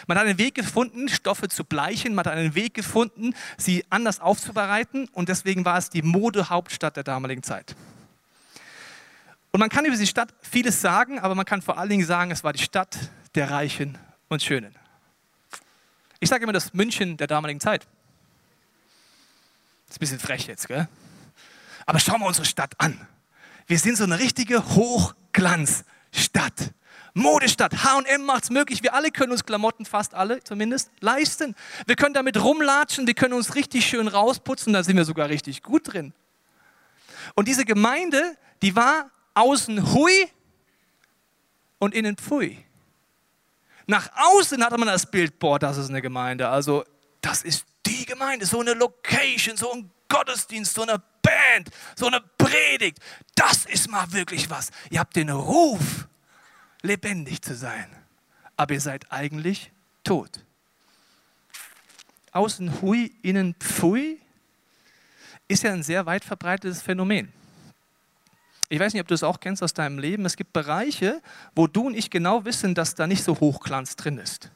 Man 0.07 0.17
hat 0.17 0.25
einen 0.25 0.37
Weg 0.37 0.55
gefunden, 0.55 1.09
Stoffe 1.09 1.49
zu 1.49 1.63
bleichen, 1.63 2.15
man 2.15 2.25
hat 2.25 2.33
einen 2.33 2.55
Weg 2.55 2.73
gefunden, 2.73 3.33
sie 3.57 3.85
anders 3.89 4.19
aufzubereiten 4.19 5.07
und 5.13 5.29
deswegen 5.29 5.65
war 5.65 5.77
es 5.77 5.89
die 5.89 6.01
Modehauptstadt 6.01 6.95
der 6.95 7.03
damaligen 7.03 7.43
Zeit. 7.43 7.75
Und 9.51 9.59
man 9.59 9.69
kann 9.69 9.85
über 9.85 9.95
die 9.95 10.07
Stadt 10.07 10.33
vieles 10.41 10.81
sagen, 10.81 11.19
aber 11.19 11.35
man 11.35 11.45
kann 11.45 11.61
vor 11.61 11.77
allen 11.77 11.89
Dingen 11.89 12.05
sagen, 12.05 12.31
es 12.31 12.43
war 12.43 12.53
die 12.53 12.63
Stadt 12.63 12.97
der 13.35 13.49
Reichen 13.49 13.97
und 14.27 14.43
Schönen. 14.43 14.75
Ich 16.19 16.29
sage 16.29 16.43
immer 16.43 16.53
das 16.53 16.73
München 16.73 17.17
der 17.17 17.27
damaligen 17.27 17.59
Zeit. 17.59 17.87
Ist 19.89 19.97
ein 19.97 19.99
bisschen 19.99 20.19
frech 20.19 20.45
jetzt, 20.47 20.67
gell? 20.67 20.87
Aber 21.85 21.99
schauen 21.99 22.19
wir 22.19 22.27
unsere 22.27 22.45
Stadt 22.45 22.79
an. 22.79 23.07
Wir 23.65 23.79
sind 23.79 23.97
so 23.97 24.03
eine 24.03 24.19
richtige 24.19 24.63
Hochglanzstadt. 24.75 26.73
Modestadt. 27.13 27.83
H&M 27.83 28.25
macht 28.25 28.43
es 28.43 28.49
möglich. 28.49 28.83
Wir 28.83 28.93
alle 28.93 29.11
können 29.11 29.31
uns 29.31 29.45
Klamotten, 29.45 29.85
fast 29.85 30.13
alle 30.13 30.43
zumindest, 30.43 30.91
leisten. 30.99 31.55
Wir 31.85 31.95
können 31.95 32.13
damit 32.13 32.41
rumlatschen, 32.41 33.07
wir 33.07 33.13
können 33.13 33.33
uns 33.33 33.55
richtig 33.55 33.85
schön 33.85 34.07
rausputzen, 34.07 34.73
da 34.73 34.83
sind 34.83 34.97
wir 34.97 35.05
sogar 35.05 35.29
richtig 35.29 35.63
gut 35.63 35.93
drin. 35.93 36.13
Und 37.35 37.47
diese 37.47 37.65
Gemeinde, 37.65 38.37
die 38.61 38.75
war 38.75 39.09
außen 39.33 39.93
hui 39.93 40.29
und 41.79 41.93
innen 41.93 42.17
pfui. 42.17 42.63
Nach 43.87 44.09
außen 44.15 44.63
hatte 44.63 44.77
man 44.77 44.87
das 44.87 45.09
Bild, 45.09 45.39
boah, 45.39 45.57
das 45.57 45.77
ist 45.77 45.89
eine 45.89 46.01
Gemeinde. 46.01 46.49
Also 46.49 46.83
das 47.21 47.41
ist 47.43 47.65
die 47.85 48.05
Gemeinde, 48.05 48.45
so 48.45 48.59
eine 48.59 48.73
Location, 48.73 49.57
so 49.57 49.71
ein 49.71 49.89
Gottesdienst, 50.09 50.73
so 50.73 50.83
eine 50.83 51.01
Band, 51.21 51.69
so 51.95 52.07
eine 52.07 52.21
Predigt. 52.21 52.99
Das 53.35 53.65
ist 53.65 53.89
mal 53.89 54.11
wirklich 54.11 54.49
was. 54.49 54.69
Ihr 54.89 54.99
habt 54.99 55.15
den 55.15 55.29
Ruf 55.29 56.07
lebendig 56.81 57.41
zu 57.41 57.55
sein, 57.55 57.87
aber 58.55 58.73
ihr 58.73 58.81
seid 58.81 59.11
eigentlich 59.11 59.71
tot. 60.03 60.43
Außen 62.31 62.81
hui, 62.81 63.11
innen 63.21 63.55
pfui 63.55 64.19
ist 65.47 65.63
ja 65.63 65.73
ein 65.73 65.83
sehr 65.83 66.05
weit 66.05 66.23
verbreitetes 66.23 66.81
Phänomen. 66.81 67.31
Ich 68.71 68.79
weiß 68.79 68.93
nicht, 68.93 69.01
ob 69.01 69.07
du 69.07 69.15
es 69.15 69.23
auch 69.23 69.39
kennst 69.39 69.63
aus 69.63 69.73
deinem 69.73 69.97
Leben. 69.97 70.25
Es 70.25 70.37
gibt 70.37 70.53
Bereiche, 70.53 71.23
wo 71.55 71.65
du 71.65 71.87
und 71.87 71.95
ich 71.95 72.11
genau 72.11 72.45
wissen, 72.45 72.75
dass 72.75 72.93
da 72.93 73.07
nicht 73.07 73.23
so 73.23 73.39
Hochglanz 73.39 73.95
drin 73.95 74.19
ist. 74.19 74.51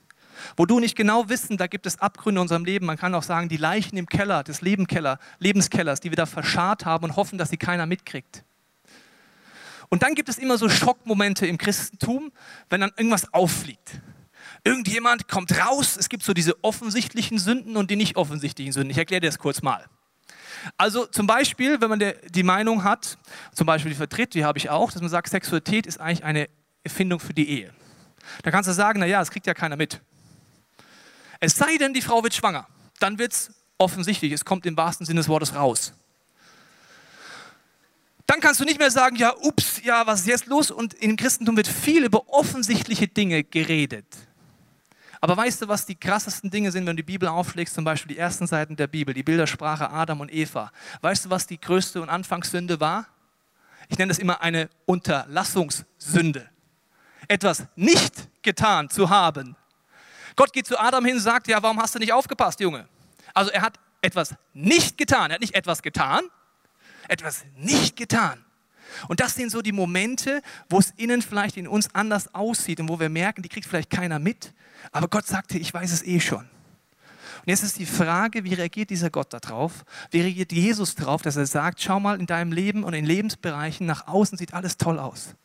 Wo 0.55 0.67
du 0.67 0.79
nicht 0.79 0.95
genau 0.95 1.29
wissen, 1.29 1.57
da 1.57 1.65
gibt 1.65 1.87
es 1.87 1.99
Abgründe 1.99 2.39
in 2.39 2.43
unserem 2.43 2.63
Leben. 2.63 2.85
Man 2.85 2.97
kann 2.97 3.15
auch 3.15 3.23
sagen, 3.23 3.49
die 3.49 3.57
Leichen 3.57 3.97
im 3.97 4.05
Keller, 4.05 4.43
des 4.43 4.61
Lebenskellers, 4.61 5.99
die 5.99 6.11
wir 6.11 6.15
da 6.15 6.27
verscharrt 6.27 6.85
haben 6.85 7.05
und 7.05 7.15
hoffen, 7.15 7.39
dass 7.39 7.49
sie 7.49 7.57
keiner 7.57 7.87
mitkriegt. 7.87 8.43
Und 9.93 10.01
dann 10.01 10.15
gibt 10.15 10.27
es 10.27 10.39
immer 10.39 10.57
so 10.57 10.69
Schockmomente 10.69 11.45
im 11.45 11.59
Christentum, 11.59 12.31
wenn 12.67 12.81
dann 12.81 12.89
irgendwas 12.97 13.31
auffliegt. 13.31 14.01
Irgendjemand 14.63 15.27
kommt 15.27 15.55
raus, 15.55 15.97
es 15.97 16.09
gibt 16.09 16.23
so 16.23 16.33
diese 16.33 16.63
offensichtlichen 16.63 17.37
Sünden 17.37 17.77
und 17.77 17.91
die 17.91 17.95
nicht 17.95 18.15
offensichtlichen 18.15 18.73
Sünden. 18.73 18.89
Ich 18.89 18.97
erkläre 18.97 19.21
dir 19.21 19.27
das 19.27 19.37
kurz 19.37 19.61
mal. 19.61 19.85
Also 20.77 21.05
zum 21.05 21.27
Beispiel, 21.27 21.79
wenn 21.79 21.91
man 21.91 22.13
die 22.27 22.41
Meinung 22.41 22.83
hat, 22.83 23.19
zum 23.53 23.67
Beispiel 23.67 23.91
die 23.91 23.95
vertritt, 23.95 24.33
die 24.33 24.43
habe 24.43 24.57
ich 24.57 24.71
auch, 24.71 24.91
dass 24.91 24.99
man 24.99 25.11
sagt, 25.11 25.29
Sexualität 25.29 25.85
ist 25.85 25.99
eigentlich 25.99 26.23
eine 26.23 26.49
Erfindung 26.83 27.19
für 27.19 27.35
die 27.35 27.47
Ehe. 27.47 27.71
Da 28.41 28.49
kannst 28.49 28.67
du 28.67 28.73
sagen, 28.73 28.99
naja, 28.99 29.19
das 29.19 29.29
kriegt 29.29 29.45
ja 29.45 29.53
keiner 29.53 29.75
mit. 29.75 30.01
Es 31.39 31.55
sei 31.55 31.77
denn, 31.77 31.93
die 31.93 32.01
Frau 32.01 32.23
wird 32.23 32.33
schwanger. 32.33 32.65
Dann 32.97 33.19
wird 33.19 33.33
es 33.33 33.51
offensichtlich, 33.77 34.31
es 34.31 34.43
kommt 34.43 34.65
im 34.65 34.75
wahrsten 34.75 35.05
Sinne 35.05 35.19
des 35.19 35.27
Wortes 35.27 35.53
raus. 35.53 35.93
Dann 38.25 38.39
kannst 38.39 38.59
du 38.59 38.65
nicht 38.65 38.79
mehr 38.79 38.91
sagen, 38.91 39.15
ja, 39.15 39.33
ups, 39.41 39.81
ja, 39.83 40.07
was 40.07 40.21
ist 40.21 40.27
jetzt 40.27 40.45
los? 40.45 40.71
Und 40.71 40.93
im 40.95 41.17
Christentum 41.17 41.57
wird 41.57 41.67
viel 41.67 42.05
über 42.05 42.29
offensichtliche 42.29 43.07
Dinge 43.07 43.43
geredet. 43.43 44.05
Aber 45.19 45.37
weißt 45.37 45.61
du, 45.61 45.67
was 45.67 45.85
die 45.85 45.95
krassesten 45.95 46.49
Dinge 46.49 46.71
sind, 46.71 46.85
wenn 46.85 46.97
du 46.97 47.03
die 47.03 47.11
Bibel 47.11 47.29
aufschlägst, 47.29 47.75
zum 47.75 47.85
Beispiel 47.85 48.15
die 48.15 48.19
ersten 48.19 48.45
Seiten 48.45 48.75
der 48.75 48.87
Bibel, 48.87 49.13
die 49.13 49.23
Bildersprache 49.23 49.89
Adam 49.89 50.19
und 50.19 50.33
Eva? 50.33 50.71
Weißt 51.01 51.25
du, 51.25 51.29
was 51.29 51.47
die 51.47 51.59
größte 51.59 52.01
und 52.01 52.09
Anfangssünde 52.09 52.79
war? 52.79 53.07
Ich 53.87 53.97
nenne 53.97 54.09
das 54.09 54.19
immer 54.19 54.41
eine 54.41 54.69
Unterlassungssünde. 54.85 56.49
Etwas 57.27 57.63
nicht 57.75 58.13
getan 58.41 58.89
zu 58.89 59.09
haben. 59.09 59.55
Gott 60.35 60.51
geht 60.51 60.65
zu 60.65 60.77
Adam 60.77 61.05
hin 61.05 61.15
und 61.15 61.21
sagt, 61.21 61.47
ja, 61.47 61.61
warum 61.63 61.81
hast 61.81 61.95
du 61.95 61.99
nicht 61.99 62.11
aufgepasst, 62.11 62.59
Junge? 62.59 62.87
Also 63.33 63.51
er 63.51 63.61
hat 63.61 63.79
etwas 64.01 64.35
nicht 64.53 64.97
getan. 64.97 65.31
Er 65.31 65.35
hat 65.35 65.41
nicht 65.41 65.55
etwas 65.55 65.81
getan, 65.81 66.23
etwas 67.07 67.45
nicht 67.55 67.95
getan. 67.95 68.43
Und 69.07 69.19
das 69.19 69.35
sind 69.35 69.51
so 69.51 69.61
die 69.61 69.71
Momente, 69.71 70.41
wo 70.69 70.79
es 70.79 70.91
innen 70.97 71.21
vielleicht 71.21 71.57
in 71.57 71.67
uns 71.67 71.93
anders 71.93 72.33
aussieht 72.33 72.79
und 72.79 72.89
wo 72.89 72.99
wir 72.99 73.09
merken, 73.09 73.41
die 73.41 73.49
kriegt 73.49 73.67
vielleicht 73.67 73.89
keiner 73.89 74.19
mit. 74.19 74.53
Aber 74.91 75.07
Gott 75.07 75.25
sagte, 75.25 75.57
ich 75.57 75.73
weiß 75.73 75.91
es 75.91 76.03
eh 76.03 76.19
schon. 76.19 76.47
Und 77.45 77.49
jetzt 77.49 77.63
ist 77.63 77.77
die 77.77 77.85
Frage, 77.85 78.43
wie 78.45 78.53
reagiert 78.53 78.89
dieser 78.89 79.09
Gott 79.09 79.33
darauf? 79.33 79.83
Wie 80.11 80.21
reagiert 80.21 80.51
Jesus 80.53 80.95
darauf, 80.95 81.21
dass 81.21 81.35
er 81.35 81.45
sagt, 81.45 81.81
schau 81.81 81.99
mal 81.99 82.19
in 82.19 82.25
deinem 82.25 82.51
Leben 82.51 82.83
und 82.83 82.93
in 82.93 83.05
Lebensbereichen, 83.05 83.85
nach 83.85 84.07
außen 84.07 84.37
sieht 84.37 84.53
alles 84.53 84.77
toll 84.77 84.99
aus. 84.99 85.35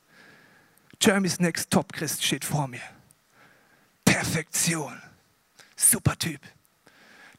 Jeremy's 1.00 1.40
Next 1.40 1.70
Top 1.70 1.92
Christ 1.92 2.24
steht 2.24 2.44
vor 2.44 2.68
mir. 2.68 2.82
Perfektion. 4.04 5.00
Super 5.76 6.16
Typ. 6.16 6.40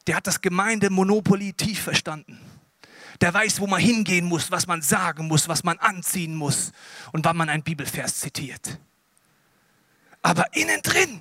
Der 0.06 0.16
hat 0.16 0.26
das 0.26 0.40
Gemeindemonopoly 0.40 1.52
tief 1.52 1.82
verstanden. 1.82 2.38
Der 3.20 3.34
weiß, 3.34 3.60
wo 3.60 3.66
man 3.66 3.80
hingehen 3.80 4.26
muss, 4.26 4.50
was 4.50 4.66
man 4.66 4.80
sagen 4.82 5.28
muss, 5.28 5.48
was 5.48 5.62
man 5.62 5.78
anziehen 5.78 6.34
muss 6.34 6.72
und 7.12 7.24
wann 7.24 7.36
man 7.36 7.48
einen 7.48 7.62
Bibelvers 7.62 8.20
zitiert. 8.20 8.78
Aber 10.22 10.54
innen 10.54 10.80
drin 10.82 11.20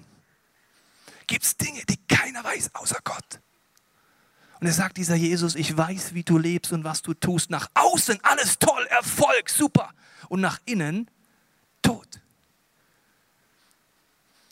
gibt 1.27 1.45
es 1.45 1.57
Dinge, 1.57 1.81
die 1.89 1.97
keiner 2.07 2.43
weiß 2.43 2.75
außer 2.75 2.99
Gott. 3.03 3.39
Und 4.59 4.67
er 4.67 4.73
sagt 4.73 4.97
dieser 4.97 5.15
Jesus, 5.15 5.55
ich 5.55 5.77
weiß, 5.77 6.13
wie 6.13 6.23
du 6.23 6.37
lebst 6.37 6.73
und 6.73 6.83
was 6.83 7.01
du 7.01 7.13
tust. 7.13 7.49
Nach 7.49 7.69
außen 7.75 8.19
alles 8.23 8.59
toll, 8.59 8.85
Erfolg, 8.89 9.49
super. 9.49 9.91
Und 10.27 10.41
nach 10.41 10.59
innen 10.65 11.09
tot. 11.81 12.07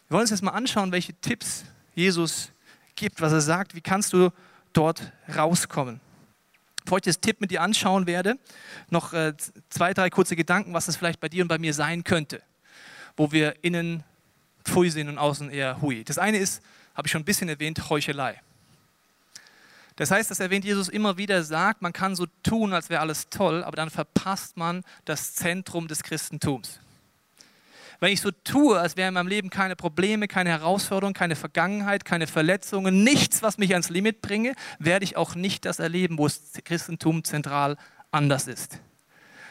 Wir 0.08 0.13
wollen 0.13 0.22
uns 0.22 0.30
jetzt 0.30 0.44
mal 0.44 0.51
anschauen, 0.51 0.94
welche 0.94 1.13
Tipps 1.13 1.66
Jesus 1.94 2.51
gibt, 2.96 3.20
was 3.20 3.34
er 3.34 3.42
sagt, 3.42 3.75
wie 3.75 3.82
kannst 3.82 4.13
du 4.13 4.32
dort 4.72 5.12
rauskommen. 5.36 6.00
Bevor 6.88 7.00
ich 7.00 7.03
das 7.03 7.20
Tipp 7.20 7.41
mit 7.41 7.51
dir 7.51 7.62
anschauen 7.63 8.08
werde, 8.08 8.39
noch 8.89 9.12
äh, 9.12 9.34
zwei, 9.70 9.94
drei 9.94 10.10
kurze 10.10 10.38
Gedanken, 10.38 10.74
was 10.74 10.88
es 10.88 10.96
vielleicht 10.96 11.20
bei 11.20 11.27
dir 11.27 11.44
und 11.44 11.50
bei 11.50 11.58
mir 11.58 11.74
sein 11.74 12.06
könnte, 12.06 12.41
wo 13.17 13.34
wir 13.34 13.62
innen 13.62 14.06
Pfui 14.63 14.89
sind 14.89 15.10
und 15.10 15.17
außen 15.17 15.50
eher 15.50 15.82
Hui. 15.82 16.06
Das 16.06 16.17
eine 16.17 16.38
ist, 16.38 16.63
habe 16.96 17.06
ich 17.06 17.12
schon 17.12 17.24
ein 17.24 17.25
bisschen 17.25 17.50
erwähnt, 17.50 17.89
Heuchelei. 17.89 18.39
Das 19.98 20.12
heißt, 20.12 20.32
das 20.32 20.39
erwähnt 20.39 20.63
Jesus 20.63 20.88
immer 20.88 21.17
wieder, 21.17 21.44
sagt, 21.44 21.82
man 21.82 21.91
kann 21.91 22.15
so 22.15 22.25
tun, 22.41 22.72
als 22.72 22.89
wäre 22.89 23.01
alles 23.01 23.27
toll, 23.27 23.65
aber 23.65 23.75
dann 23.75 23.89
verpasst 23.89 24.56
man 24.56 24.86
das 25.03 25.36
Zentrum 25.36 25.89
des 25.89 26.03
Christentums. 26.03 26.79
Wenn 28.00 28.13
ich 28.13 28.22
so 28.22 28.30
tue, 28.44 28.80
als 28.80 28.96
wäre 28.96 29.08
in 29.08 29.16
meinem 29.16 29.27
Leben 29.27 29.50
keine 29.50 29.75
Probleme, 29.75 30.27
keine 30.27 30.51
Herausforderungen, 30.51 31.16
keine 31.16 31.36
Vergangenheit, 31.36 32.06
keine 32.06 32.27
Verletzungen, 32.27 33.04
nichts, 33.04 33.42
was 33.42 33.58
mich 33.58 33.72
ans 33.72 33.89
Limit 33.89 34.22
bringe, 34.22 34.54
werde 34.77 35.04
ich 35.04 35.18
auch 35.18 35.34
nicht 35.34 35.66
das 35.66 35.80
erleben, 35.80 36.18
wo 36.20 36.27
das 36.27 36.42
Christentum 36.63 37.24
zentral 37.24 37.75
anders 38.12 38.48
ist. 38.48 38.80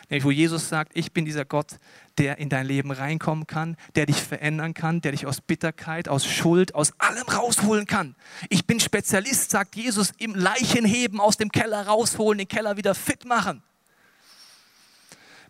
Nämlich 0.09 0.25
wo 0.25 0.31
Jesus 0.31 0.69
sagt, 0.69 0.93
ich 0.95 1.13
bin 1.13 1.25
dieser 1.25 1.45
Gott, 1.45 1.79
der 2.19 2.39
in 2.39 2.49
dein 2.49 2.67
Leben 2.67 2.93
reinkommen 2.93 3.49
kann, 3.49 3.77
der 3.97 4.07
dich 4.07 4.23
verändern 4.23 4.73
kann, 4.73 5.01
der 5.01 5.11
dich 5.11 5.27
aus 5.27 5.41
Bitterkeit, 5.41 6.09
aus 6.09 6.25
Schuld, 6.25 6.77
aus 6.77 6.93
allem 6.99 7.25
rausholen 7.25 7.87
kann. 7.87 8.15
Ich 8.49 8.67
bin 8.67 8.79
Spezialist, 8.79 9.51
sagt 9.51 9.75
Jesus, 9.75 10.13
im 10.19 10.37
Leichenheben 10.37 11.19
aus 11.19 11.37
dem 11.37 11.51
Keller 11.51 11.87
rausholen, 11.87 12.39
den 12.39 12.49
Keller 12.49 12.77
wieder 12.77 12.95
fit 12.95 13.25
machen. 13.25 13.63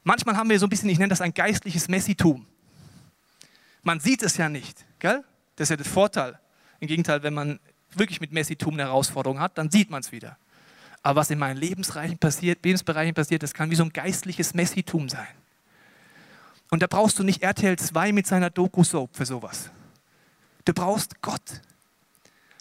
Manchmal 0.05 0.37
haben 0.39 0.49
wir 0.49 0.59
so 0.59 0.67
ein 0.67 0.71
bisschen, 0.71 0.89
ich 0.89 0.99
nenne 0.99 1.11
das 1.11 1.21
ein 1.21 1.35
geistliches 1.35 1.89
Messitum. 1.89 2.47
Man 3.87 4.01
sieht 4.01 4.25
es 4.25 4.37
ja 4.37 4.49
nicht, 4.49 4.85
gell? 4.99 5.23
Das 5.55 5.67
ist 5.67 5.71
ja 5.71 5.77
der 5.77 5.87
Vorteil. 5.87 6.41
Im 6.81 6.89
Gegenteil, 6.89 7.23
wenn 7.23 7.35
man 7.35 7.61
wirklich 7.93 8.21
mit 8.21 8.33
Messitum 8.33 8.75
eine 8.75 8.83
Herausforderung 8.83 9.39
hat, 9.39 9.57
dann 9.59 9.71
sieht 9.71 9.91
man 9.91 10.01
es 10.01 10.11
wieder. 10.11 10.37
Aber 11.05 11.21
was 11.21 11.31
in 11.31 11.39
meinen 11.39 11.57
Lebensbereichen 11.57 12.19
passiert, 12.19 12.65
Lebensbereichen 12.65 13.15
passiert, 13.15 13.45
das 13.45 13.55
kann 13.55 13.71
wie 13.71 13.77
so 13.77 13.85
ein 13.85 13.93
geistliches 13.93 14.55
Messitum 14.55 15.09
sein. 15.09 15.29
Und 16.73 16.83
da 16.83 16.89
brauchst 16.89 17.21
du 17.21 17.23
nicht 17.23 17.45
RTL 17.45 17.79
2 17.79 18.11
mit 18.11 18.27
seiner 18.27 18.51
Doku-Soap 18.51 19.17
für 19.17 19.25
sowas. 19.25 19.71
Du 20.65 20.73
brauchst 20.73 21.23
Gott, 21.23 21.63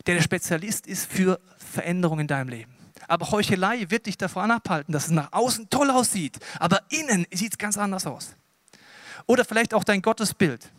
der 0.06 0.14
der 0.14 0.22
Spezialist 0.22 0.86
ist 0.86 1.12
für 1.12 1.40
Veränderungen 1.58 2.22
in 2.22 2.28
deinem 2.28 2.50
Leben. 2.50 2.76
Aber 3.08 3.32
Heuchelei 3.32 3.90
wird 3.90 4.06
dich 4.06 4.20
davon 4.20 4.52
abhalten, 4.52 4.92
dass 4.94 5.06
es 5.06 5.12
nach 5.12 5.34
außen 5.34 5.72
toll 5.72 5.90
aussieht, 5.90 6.38
aber 6.60 6.84
innen 6.90 7.26
sieht 7.34 7.54
es 7.54 7.58
ganz 7.58 7.80
anders 7.80 8.06
aus. 8.06 8.36
Oder 9.26 9.44
vielleicht 9.44 9.74
auch 9.74 9.84
dein 9.84 10.04
Gottesbild. 10.04 10.70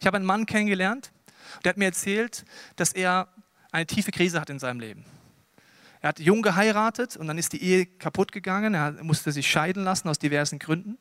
Ich 0.00 0.06
habe 0.06 0.16
einen 0.16 0.26
Mann 0.26 0.46
kennengelernt, 0.46 1.12
der 1.64 1.70
hat 1.70 1.76
mir 1.76 1.86
erzählt, 1.86 2.44
dass 2.76 2.92
er 2.92 3.28
eine 3.72 3.86
tiefe 3.86 4.10
Krise 4.10 4.40
hat 4.40 4.50
in 4.50 4.58
seinem 4.58 4.80
Leben. 4.80 5.04
Er 6.00 6.10
hat 6.10 6.20
jung 6.20 6.42
geheiratet 6.42 7.16
und 7.16 7.26
dann 7.26 7.38
ist 7.38 7.52
die 7.52 7.62
Ehe 7.62 7.86
kaputt 7.86 8.30
gegangen. 8.30 8.74
Er 8.74 8.92
musste 9.02 9.32
sich 9.32 9.50
scheiden 9.50 9.82
lassen 9.82 10.08
aus 10.08 10.18
diversen 10.18 10.58
Gründen. 10.58 10.96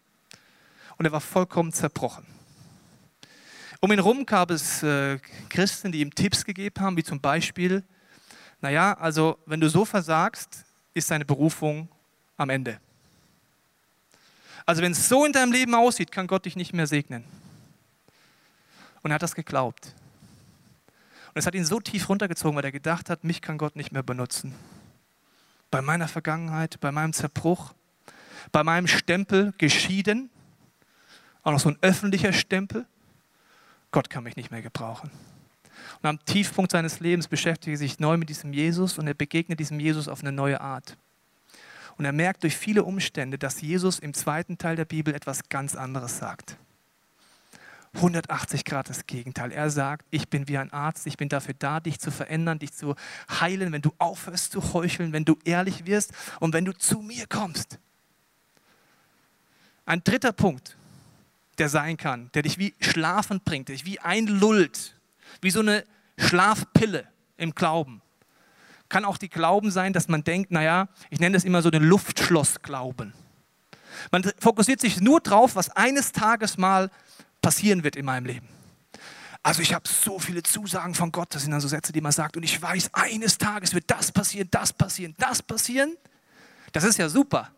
Und 0.98 1.06
er 1.06 1.12
war 1.12 1.22
vollkommen 1.22 1.72
zerbrochen. 1.72 2.26
Um 3.80 3.92
ihn 3.92 4.00
herum 4.00 4.26
gab 4.26 4.50
es 4.50 4.82
äh, 4.82 5.20
Christen, 5.50 5.92
die 5.92 6.02
ihm 6.02 6.14
Tipps 6.14 6.44
gegeben 6.44 6.82
haben, 6.82 6.98
wie 6.98 7.04
zum 7.04 7.22
Beispiel, 7.22 7.84
naja, 8.60 8.94
also 8.94 9.38
wenn 9.46 9.62
du 9.62 9.70
so 9.70 9.86
versagst, 9.86 10.66
ist 10.96 11.12
deine 11.12 11.26
Berufung 11.26 11.88
am 12.38 12.50
Ende. 12.50 12.80
Also 14.66 14.82
wenn 14.82 14.94
es 14.94 15.08
so 15.08 15.26
in 15.26 15.32
deinem 15.32 15.52
Leben 15.52 15.76
aussieht, 15.76 16.12
kann 16.12 16.26
Gott 16.26 16.46
dich 16.46 16.56
nicht 16.56 16.74
mehr 16.74 16.88
segnen. 16.88 17.24
Und 19.08 19.12
er 19.12 19.16
hat 19.16 19.24
das 19.24 19.36
geglaubt. 19.36 19.96
Und 21.28 21.38
es 21.38 21.46
hat 21.46 21.56
ihn 21.56 21.64
so 21.64 21.80
tief 21.80 22.10
runtergezogen, 22.10 22.58
weil 22.58 22.66
er 22.66 22.74
gedacht 22.74 23.10
hat, 23.10 23.24
mich 23.24 23.42
kann 23.42 23.58
Gott 23.58 23.78
nicht 23.78 23.94
mehr 23.94 24.04
benutzen. 24.04 24.54
Bei 25.72 25.82
meiner 25.82 26.10
Vergangenheit, 26.10 26.78
bei 26.82 26.92
meinem 26.92 27.14
Zerbruch, 27.14 27.74
bei 28.52 28.66
meinem 28.66 28.86
Stempel 28.86 29.54
geschieden, 29.58 30.30
auch 31.42 31.54
noch 31.54 31.60
so 31.62 31.70
ein 31.70 31.78
öffentlicher 31.80 32.34
Stempel. 32.34 32.86
Gott 33.92 34.10
kann 34.10 34.26
mich 34.26 34.36
nicht 34.36 34.52
mehr 34.52 34.62
gebrauchen. 34.62 35.10
Und 36.02 36.10
am 36.10 36.26
Tiefpunkt 36.26 36.74
seines 36.74 37.00
Lebens 37.00 37.30
beschäftigt 37.30 37.76
er 37.76 37.78
sich 37.78 38.02
neu 38.02 38.18
mit 38.18 38.28
diesem 38.28 38.52
Jesus 38.52 38.98
und 38.98 39.08
er 39.08 39.14
begegnet 39.14 39.62
diesem 39.62 39.80
Jesus 39.80 40.10
auf 40.10 40.20
eine 40.20 40.34
neue 40.34 40.60
Art. 40.60 40.98
Und 41.98 42.04
er 42.04 42.12
merkt 42.12 42.44
durch 42.44 42.58
viele 42.58 42.84
Umstände, 42.84 43.38
dass 43.38 43.62
Jesus 43.62 44.00
im 44.00 44.14
zweiten 44.14 44.58
Teil 44.58 44.76
der 44.76 44.84
Bibel 44.84 45.16
etwas 45.16 45.48
ganz 45.48 45.78
anderes 45.78 46.18
sagt. 46.18 46.58
180 47.98 48.66
Grad 48.66 48.90
das 48.90 49.06
Gegenteil. 49.06 49.52
Er 49.52 49.70
sagt, 49.70 50.06
ich 50.10 50.30
bin 50.30 50.48
wie 50.48 50.58
ein 50.58 50.72
Arzt, 50.72 51.06
ich 51.08 51.18
bin 51.18 51.30
dafür 51.30 51.54
da, 51.58 51.80
dich 51.80 52.00
zu 52.00 52.12
verändern, 52.12 52.60
dich 52.60 52.74
zu 52.74 52.96
heilen, 53.30 53.72
wenn 53.72 53.82
du 53.82 53.94
aufhörst 53.98 54.52
zu 54.52 54.74
heucheln, 54.74 55.14
wenn 55.14 55.26
du 55.26 55.38
ehrlich 55.44 55.86
wirst 55.86 56.12
und 56.40 56.54
wenn 56.54 56.66
du 56.66 56.74
zu 56.74 57.00
mir 57.02 57.28
kommst. 57.28 57.80
Ein 59.86 60.04
dritter 60.04 60.32
Punkt, 60.32 60.76
der 61.58 61.70
sein 61.70 61.98
kann, 61.98 62.30
der 62.34 62.44
dich 62.44 62.58
wie 62.58 62.74
schlafend 62.80 63.46
bringt, 63.46 63.70
dich 63.70 63.86
wie 63.86 64.00
einlullt, 64.00 64.96
wie 65.42 65.52
so 65.52 65.60
eine 65.60 65.84
Schlafpille 66.18 67.08
im 67.38 67.54
Glauben. 67.54 68.02
Kann 68.90 69.06
auch 69.06 69.18
die 69.18 69.30
Glauben 69.30 69.72
sein, 69.72 69.94
dass 69.94 70.08
man 70.08 70.24
denkt, 70.24 70.52
naja, 70.52 70.88
ich 71.10 71.20
nenne 71.20 71.34
das 71.34 71.44
immer 71.44 71.62
so 71.62 71.70
den 71.70 71.84
Luftschlossglauben. 71.84 73.14
Man 74.12 74.24
fokussiert 74.40 74.80
sich 74.80 75.02
nur 75.02 75.20
drauf, 75.20 75.56
was 75.56 75.70
eines 75.70 76.12
Tages 76.12 76.58
mal 76.58 76.90
passieren 77.48 77.86
wird 77.86 77.96
in 77.96 78.04
meinem 78.04 78.26
Leben. 78.26 78.46
Also 79.42 79.62
ich 79.62 79.74
habe 79.74 79.88
so 79.88 80.20
viele 80.20 80.44
Zusagen 80.44 80.94
von 80.94 81.14
Gott, 81.14 81.34
das 81.34 81.44
sind 81.44 81.52
dann 81.52 81.62
so 81.62 81.70
Sätze, 81.70 81.94
die 81.94 82.02
man 82.02 82.12
sagt, 82.12 82.36
und 82.36 82.44
ich 82.44 82.62
weiß, 82.62 82.90
eines 82.92 83.38
Tages 83.38 83.74
wird 83.74 83.86
das 83.88 84.12
passieren, 84.12 84.50
das 84.52 84.74
passieren, 84.74 85.16
das 85.18 85.42
passieren. 85.42 85.96
Das 86.74 86.84
ist 86.84 86.98
ja 86.98 87.08
super. 87.08 87.50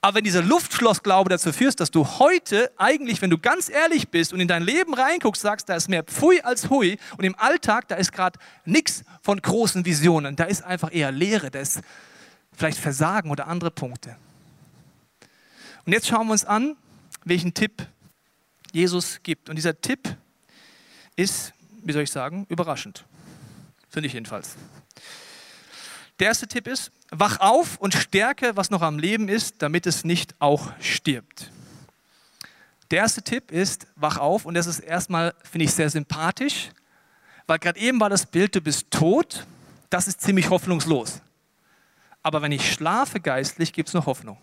Aber 0.00 0.14
wenn 0.14 0.22
dieser 0.22 0.42
Luftschlossglaube 0.42 1.28
dazu 1.28 1.52
führt, 1.52 1.80
dass 1.80 1.90
du 1.90 2.06
heute 2.06 2.70
eigentlich, 2.76 3.20
wenn 3.20 3.30
du 3.30 3.38
ganz 3.38 3.68
ehrlich 3.68 4.10
bist 4.10 4.32
und 4.32 4.38
in 4.38 4.46
dein 4.46 4.62
Leben 4.62 4.94
reinguckst, 4.94 5.42
sagst, 5.42 5.68
da 5.68 5.74
ist 5.74 5.88
mehr 5.88 6.04
Pfui 6.04 6.40
als 6.42 6.70
Hui 6.70 6.96
und 7.16 7.24
im 7.24 7.36
Alltag, 7.36 7.88
da 7.88 7.96
ist 7.96 8.12
gerade 8.12 8.38
nichts 8.64 9.02
von 9.22 9.42
großen 9.42 9.84
Visionen, 9.84 10.36
da 10.36 10.44
ist 10.44 10.62
einfach 10.62 10.94
eher 10.94 11.10
Leere, 11.10 11.50
da 11.50 11.58
ist 11.58 11.80
vielleicht 12.52 12.78
Versagen 12.78 13.32
oder 13.32 13.48
andere 13.48 13.72
Punkte. 13.72 14.14
Und 15.84 15.92
jetzt 15.92 16.06
schauen 16.06 16.28
wir 16.28 16.32
uns 16.32 16.44
an, 16.44 16.76
welchen 17.24 17.54
Tipp 17.54 17.88
Jesus 18.74 19.20
gibt. 19.22 19.48
Und 19.48 19.56
dieser 19.56 19.80
Tipp 19.80 20.16
ist, 21.16 21.52
wie 21.82 21.92
soll 21.92 22.02
ich 22.02 22.10
sagen, 22.10 22.44
überraschend. 22.48 23.04
Finde 23.88 24.08
ich 24.08 24.12
jedenfalls. 24.12 24.56
Der 26.18 26.28
erste 26.28 26.46
Tipp 26.46 26.66
ist, 26.66 26.90
wach 27.10 27.38
auf 27.40 27.76
und 27.78 27.94
stärke, 27.94 28.56
was 28.56 28.70
noch 28.70 28.82
am 28.82 28.98
Leben 28.98 29.28
ist, 29.28 29.62
damit 29.62 29.86
es 29.86 30.04
nicht 30.04 30.34
auch 30.40 30.72
stirbt. 30.80 31.50
Der 32.90 32.98
erste 32.98 33.22
Tipp 33.22 33.50
ist, 33.50 33.86
wach 33.96 34.18
auf 34.18 34.44
und 34.44 34.54
das 34.54 34.66
ist 34.66 34.80
erstmal, 34.80 35.34
finde 35.42 35.64
ich, 35.64 35.72
sehr 35.72 35.90
sympathisch, 35.90 36.70
weil 37.46 37.58
gerade 37.58 37.78
eben 37.78 38.00
war 38.00 38.10
das 38.10 38.26
Bild, 38.26 38.54
du 38.54 38.60
bist 38.60 38.90
tot, 38.90 39.46
das 39.90 40.08
ist 40.08 40.20
ziemlich 40.20 40.50
hoffnungslos. 40.50 41.20
Aber 42.22 42.42
wenn 42.42 42.52
ich 42.52 42.72
schlafe 42.72 43.20
geistlich, 43.20 43.72
gibt 43.72 43.88
es 43.88 43.94
noch 43.94 44.06
Hoffnung. 44.06 44.38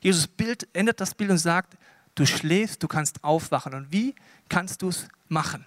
Jesus 0.00 0.26
Bild 0.26 0.68
ändert 0.72 1.00
das 1.00 1.14
Bild 1.14 1.30
und 1.30 1.38
sagt, 1.38 1.76
du 2.14 2.26
schläfst, 2.26 2.82
du 2.82 2.88
kannst 2.88 3.24
aufwachen. 3.24 3.74
Und 3.74 3.92
wie 3.92 4.14
kannst 4.48 4.82
du 4.82 4.88
es 4.88 5.08
machen? 5.28 5.64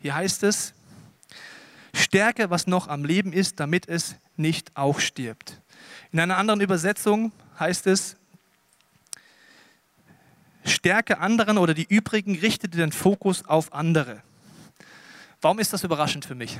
Hier 0.00 0.14
heißt 0.14 0.42
es, 0.44 0.72
stärke, 1.94 2.50
was 2.50 2.66
noch 2.66 2.88
am 2.88 3.04
Leben 3.04 3.32
ist, 3.32 3.60
damit 3.60 3.88
es 3.88 4.16
nicht 4.36 4.76
auch 4.76 5.00
stirbt. 5.00 5.60
In 6.12 6.20
einer 6.20 6.36
anderen 6.36 6.60
Übersetzung 6.60 7.32
heißt 7.58 7.86
es, 7.86 8.16
stärke 10.64 11.18
anderen 11.18 11.58
oder 11.58 11.74
die 11.74 11.86
übrigen, 11.88 12.38
richte 12.38 12.68
den 12.68 12.92
Fokus 12.92 13.44
auf 13.46 13.72
andere. 13.72 14.22
Warum 15.40 15.58
ist 15.58 15.72
das 15.72 15.84
überraschend 15.84 16.24
für 16.24 16.34
mich? 16.34 16.58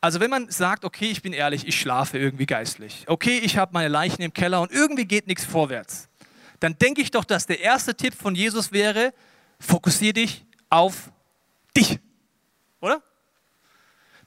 Also 0.00 0.20
wenn 0.20 0.30
man 0.30 0.50
sagt, 0.50 0.84
okay, 0.84 1.10
ich 1.10 1.22
bin 1.22 1.32
ehrlich, 1.32 1.66
ich 1.66 1.80
schlafe 1.80 2.18
irgendwie 2.18 2.46
geistlich, 2.46 3.04
okay, 3.08 3.38
ich 3.38 3.56
habe 3.56 3.72
meine 3.72 3.88
Leichen 3.88 4.22
im 4.22 4.32
Keller 4.32 4.60
und 4.60 4.70
irgendwie 4.70 5.06
geht 5.06 5.26
nichts 5.26 5.44
vorwärts, 5.44 6.08
dann 6.60 6.78
denke 6.78 7.02
ich 7.02 7.10
doch, 7.10 7.24
dass 7.24 7.46
der 7.46 7.60
erste 7.60 7.94
Tipp 7.94 8.14
von 8.14 8.34
Jesus 8.34 8.72
wäre, 8.72 9.12
fokussiere 9.58 10.14
dich 10.14 10.44
auf 10.70 11.10
dich. 11.76 11.98
Oder? 12.80 13.02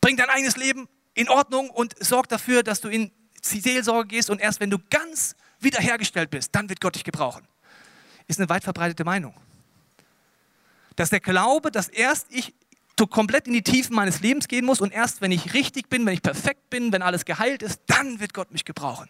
Bring 0.01 0.17
dein 0.17 0.29
eigenes 0.29 0.57
Leben 0.57 0.87
in 1.13 1.29
Ordnung 1.29 1.69
und 1.69 1.95
sorg 2.03 2.29
dafür, 2.29 2.63
dass 2.63 2.81
du 2.81 2.89
in 2.89 3.11
Seelsorge 3.41 4.07
gehst 4.07 4.29
und 4.29 4.39
erst 4.39 4.59
wenn 4.59 4.69
du 4.69 4.77
ganz 4.89 5.35
wiederhergestellt 5.59 6.29
bist, 6.29 6.53
dann 6.55 6.69
wird 6.69 6.81
Gott 6.81 6.95
dich 6.95 7.03
gebrauchen. 7.03 7.47
Ist 8.27 8.39
eine 8.39 8.49
weit 8.49 8.63
verbreitete 8.63 9.03
Meinung. 9.03 9.33
Dass 10.95 11.09
der 11.09 11.19
Glaube, 11.19 11.71
dass 11.71 11.87
erst 11.87 12.27
ich 12.29 12.53
so 12.97 13.07
komplett 13.07 13.47
in 13.47 13.53
die 13.53 13.61
Tiefen 13.61 13.95
meines 13.95 14.19
Lebens 14.19 14.47
gehen 14.47 14.65
muss 14.65 14.81
und 14.81 14.91
erst 14.91 15.21
wenn 15.21 15.31
ich 15.31 15.53
richtig 15.53 15.89
bin, 15.89 16.05
wenn 16.05 16.13
ich 16.13 16.21
perfekt 16.21 16.69
bin, 16.69 16.91
wenn 16.91 17.01
alles 17.01 17.23
geheilt 17.23 17.63
ist, 17.63 17.81
dann 17.87 18.19
wird 18.19 18.33
Gott 18.33 18.51
mich 18.51 18.65
gebrauchen. 18.65 19.09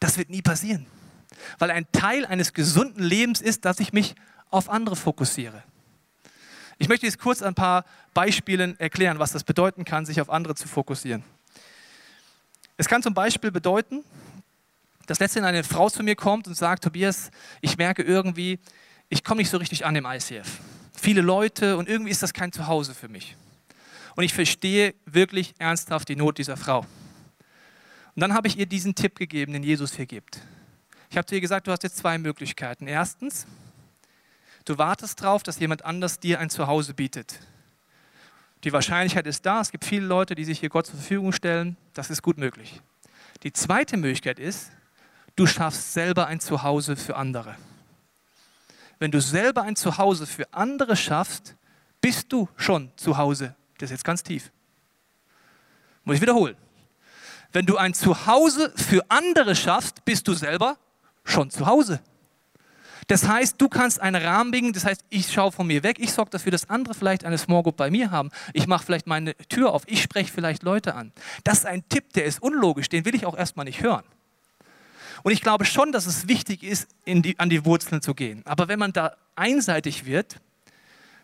Das 0.00 0.18
wird 0.18 0.28
nie 0.28 0.42
passieren, 0.42 0.86
weil 1.58 1.70
ein 1.70 1.86
Teil 1.92 2.26
eines 2.26 2.52
gesunden 2.52 3.02
Lebens 3.02 3.40
ist, 3.40 3.64
dass 3.64 3.80
ich 3.80 3.92
mich 3.92 4.14
auf 4.50 4.68
andere 4.68 4.96
fokussiere. 4.96 5.62
Ich 6.78 6.88
möchte 6.88 7.06
jetzt 7.06 7.18
kurz 7.18 7.42
ein 7.42 7.54
paar 7.54 7.84
Beispielen 8.14 8.78
erklären, 8.80 9.18
was 9.18 9.32
das 9.32 9.44
bedeuten 9.44 9.84
kann, 9.84 10.06
sich 10.06 10.20
auf 10.20 10.30
andere 10.30 10.54
zu 10.54 10.68
fokussieren. 10.68 11.22
Es 12.76 12.88
kann 12.88 13.02
zum 13.02 13.14
Beispiel 13.14 13.50
bedeuten, 13.50 14.04
dass 15.06 15.20
letztendlich 15.20 15.48
eine 15.48 15.64
Frau 15.64 15.88
zu 15.90 16.02
mir 16.02 16.16
kommt 16.16 16.48
und 16.48 16.54
sagt, 16.54 16.82
Tobias, 16.82 17.30
ich 17.60 17.76
merke 17.76 18.02
irgendwie, 18.02 18.58
ich 19.08 19.22
komme 19.22 19.38
nicht 19.38 19.50
so 19.50 19.58
richtig 19.58 19.84
an 19.84 19.94
im 19.94 20.06
ICF 20.06 20.60
viele 21.04 21.20
Leute 21.20 21.76
und 21.76 21.88
irgendwie 21.88 22.10
ist 22.10 22.22
das 22.22 22.32
kein 22.32 22.50
Zuhause 22.50 22.94
für 22.94 23.08
mich. 23.08 23.36
Und 24.16 24.24
ich 24.24 24.32
verstehe 24.32 24.94
wirklich 25.04 25.54
ernsthaft 25.58 26.08
die 26.08 26.16
Not 26.16 26.38
dieser 26.38 26.56
Frau. 26.56 26.80
Und 28.14 28.20
dann 28.20 28.32
habe 28.32 28.48
ich 28.48 28.58
ihr 28.58 28.66
diesen 28.66 28.94
Tipp 28.94 29.16
gegeben, 29.16 29.52
den 29.52 29.62
Jesus 29.62 29.94
hier 29.94 30.06
gibt. 30.06 30.40
Ich 31.14 31.16
habe 31.16 31.32
ihr 31.32 31.40
gesagt, 31.40 31.68
du 31.68 31.70
hast 31.70 31.84
jetzt 31.84 31.98
zwei 31.98 32.18
Möglichkeiten. 32.18 32.88
Erstens, 32.88 33.46
du 34.64 34.78
wartest 34.78 35.22
darauf, 35.22 35.44
dass 35.44 35.60
jemand 35.60 35.84
anders 35.84 36.18
dir 36.18 36.40
ein 36.40 36.50
Zuhause 36.50 36.92
bietet. 36.92 37.38
Die 38.64 38.72
Wahrscheinlichkeit 38.72 39.24
ist 39.28 39.46
da, 39.46 39.60
es 39.60 39.70
gibt 39.70 39.84
viele 39.84 40.04
Leute, 40.04 40.34
die 40.34 40.44
sich 40.44 40.58
hier 40.58 40.70
Gott 40.70 40.86
zur 40.86 40.96
Verfügung 40.96 41.30
stellen, 41.30 41.76
das 41.92 42.10
ist 42.10 42.20
gut 42.20 42.36
möglich. 42.36 42.80
Die 43.44 43.52
zweite 43.52 43.96
Möglichkeit 43.96 44.40
ist, 44.40 44.72
du 45.36 45.46
schaffst 45.46 45.92
selber 45.92 46.26
ein 46.26 46.40
Zuhause 46.40 46.96
für 46.96 47.14
andere 47.14 47.54
wenn 48.98 49.12
du 49.12 49.20
selber 49.20 49.62
ein 49.62 49.76
Zuhause 49.76 50.26
für 50.26 50.52
andere 50.52 50.96
schaffst, 50.96 51.54
bist 52.00 52.32
du 52.32 52.48
schon 52.56 52.90
zu 52.96 53.18
Hause. 53.18 53.54
Das 53.78 53.90
ist 53.90 53.98
jetzt 53.98 54.04
ganz 54.04 54.24
tief. 54.24 54.50
Muss 56.02 56.16
ich 56.16 56.22
wiederholen. 56.22 56.56
Wenn 57.52 57.66
du 57.66 57.76
ein 57.76 57.94
Zuhause 57.94 58.72
für 58.74 59.08
andere 59.10 59.54
schaffst, 59.54 60.04
bist 60.04 60.26
du 60.26 60.34
selber 60.34 60.76
schon 61.24 61.50
zu 61.50 61.66
Hause. 61.66 62.00
Das 63.06 63.28
heißt, 63.28 63.60
du 63.60 63.68
kannst 63.68 64.00
einen 64.00 64.22
Rahmen 64.22 64.50
biegen, 64.50 64.72
das 64.72 64.84
heißt, 64.84 65.04
ich 65.10 65.30
schaue 65.30 65.52
von 65.52 65.66
mir 65.66 65.82
weg, 65.82 65.98
ich 65.98 66.12
sorge 66.12 66.30
dafür, 66.30 66.52
dass 66.52 66.70
andere 66.70 66.94
vielleicht 66.94 67.24
eine 67.24 67.36
Small 67.36 67.62
Group 67.62 67.76
bei 67.76 67.90
mir 67.90 68.10
haben. 68.10 68.30
Ich 68.54 68.66
mache 68.66 68.84
vielleicht 68.84 69.06
meine 69.06 69.36
Tür 69.48 69.72
auf, 69.72 69.82
ich 69.86 70.02
spreche 70.02 70.32
vielleicht 70.32 70.62
Leute 70.62 70.94
an. 70.94 71.12
Das 71.44 71.58
ist 71.58 71.66
ein 71.66 71.86
Tipp, 71.88 72.12
der 72.14 72.24
ist 72.24 72.42
unlogisch, 72.42 72.88
den 72.88 73.04
will 73.04 73.14
ich 73.14 73.26
auch 73.26 73.36
erstmal 73.36 73.64
nicht 73.64 73.82
hören. 73.82 74.04
Und 75.22 75.32
ich 75.32 75.42
glaube 75.42 75.64
schon, 75.64 75.92
dass 75.92 76.06
es 76.06 76.28
wichtig 76.28 76.62
ist, 76.62 76.88
die, 77.06 77.38
an 77.38 77.48
die 77.48 77.64
Wurzeln 77.64 78.02
zu 78.02 78.14
gehen. 78.14 78.42
Aber 78.46 78.68
wenn 78.68 78.78
man 78.78 78.92
da 78.92 79.16
einseitig 79.36 80.04
wird, 80.04 80.36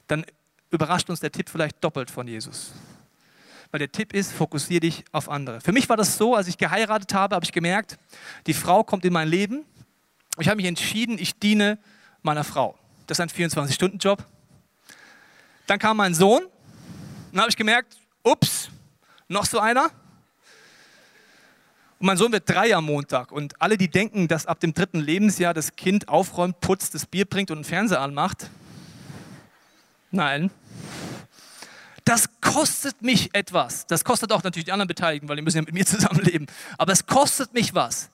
dann 0.07 0.25
überrascht 0.71 1.11
uns 1.11 1.21
der 1.21 1.33
Tipp 1.33 1.49
vielleicht 1.51 1.83
doppelt 1.83 2.11
von 2.11 2.27
Jesus. 2.27 2.73
Weil 3.71 3.79
der 3.79 3.93
Tipp 3.93 4.15
ist, 4.15 4.33
fokussiere 4.33 4.81
dich 4.81 5.05
auf 5.13 5.29
andere. 5.29 5.61
Für 5.61 5.73
mich 5.73 5.89
war 5.89 5.97
das 5.97 6.17
so, 6.17 6.35
als 6.35 6.49
ich 6.49 6.59
geheiratet 6.59 7.15
habe, 7.15 7.37
habe 7.37 7.45
ich 7.45 7.53
gemerkt, 7.53 7.99
die 8.47 8.55
Frau 8.55 8.83
kommt 8.83 9.05
in 9.05 9.13
mein 9.13 9.29
Leben. 9.29 9.65
Ich 10.40 10.48
habe 10.48 10.57
mich 10.57 10.66
entschieden, 10.66 11.18
ich 11.18 11.38
diene 11.38 11.79
meiner 12.22 12.44
Frau. 12.44 12.79
Das 13.07 13.18
ist 13.18 13.20
ein 13.20 13.29
24-Stunden-Job. 13.29 14.24
Dann 15.66 15.79
kam 15.79 15.98
mein 15.98 16.14
Sohn. 16.14 16.42
Dann 17.33 17.42
habe 17.42 17.50
ich 17.50 17.57
gemerkt, 17.57 17.96
ups, 18.22 18.70
noch 19.29 19.44
so 19.44 19.59
einer. 19.61 19.90
Und 21.98 22.07
mein 22.07 22.16
Sohn 22.16 22.33
wird 22.33 22.48
drei 22.48 22.74
am 22.74 22.87
Montag. 22.87 23.31
Und 23.31 23.61
alle, 23.61 23.76
die 23.76 23.88
denken, 23.88 24.26
dass 24.26 24.46
ab 24.46 24.61
dem 24.61 24.72
dritten 24.72 25.00
Lebensjahr 25.00 25.53
das 25.53 25.76
Kind 25.76 26.09
aufräumt, 26.09 26.61
putzt, 26.61 26.94
das 26.94 27.05
Bier 27.05 27.26
bringt 27.26 27.50
und 27.50 27.59
einen 27.59 27.64
Fernseher 27.64 28.00
anmacht, 28.00 28.48
nein. 30.11 30.50
Das 32.07 32.29
kostet 32.40 33.03
mich 33.03 33.35
etwas. 33.35 33.87
Das 33.87 34.03
kostet 34.03 34.33
auch 34.33 34.42
natürlich 34.42 34.64
die 34.64 34.72
anderen 34.72 34.88
Beteiligten, 34.88 35.29
weil 35.29 35.37
die 35.37 35.42
müssen 35.42 35.59
ja 35.59 35.62
mit 35.62 35.74
mir 35.74 35.85
zusammenleben. 35.87 36.46
Aber 36.79 36.92
es 36.92 37.05
kostet 37.07 37.53
mich 37.53 37.74
was. 37.74 38.09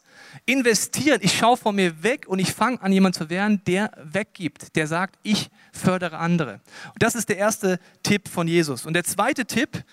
Investieren. 0.45 1.21
Ich 1.23 1.37
schaue 1.37 1.57
von 1.57 1.75
mir 1.75 2.03
weg 2.03 2.27
und 2.29 2.39
ich 2.39 2.53
fange 2.53 2.81
an, 2.83 2.93
jemand 2.93 3.15
zu 3.15 3.31
werden, 3.31 3.63
der 3.67 3.91
weggibt, 4.03 4.77
der 4.77 4.87
sagt, 4.87 5.19
ich 5.23 5.51
fördere 5.73 6.19
andere. 6.19 6.61
Und 6.93 7.03
das 7.03 7.15
ist 7.15 7.29
der 7.29 7.39
erste 7.39 7.79
Tipp 8.03 8.29
von 8.29 8.49
Jesus. 8.49 8.87
Und 8.87 8.95
der 8.95 9.05
zweite 9.05 9.47
Tipp 9.47 9.85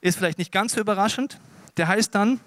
ist 0.00 0.18
vielleicht 0.18 0.38
nicht 0.38 0.52
ganz 0.52 0.74
so 0.74 0.80
überraschend. 0.80 1.38
Der 1.76 1.88
heißt 1.88 2.14
dann, 2.14 2.40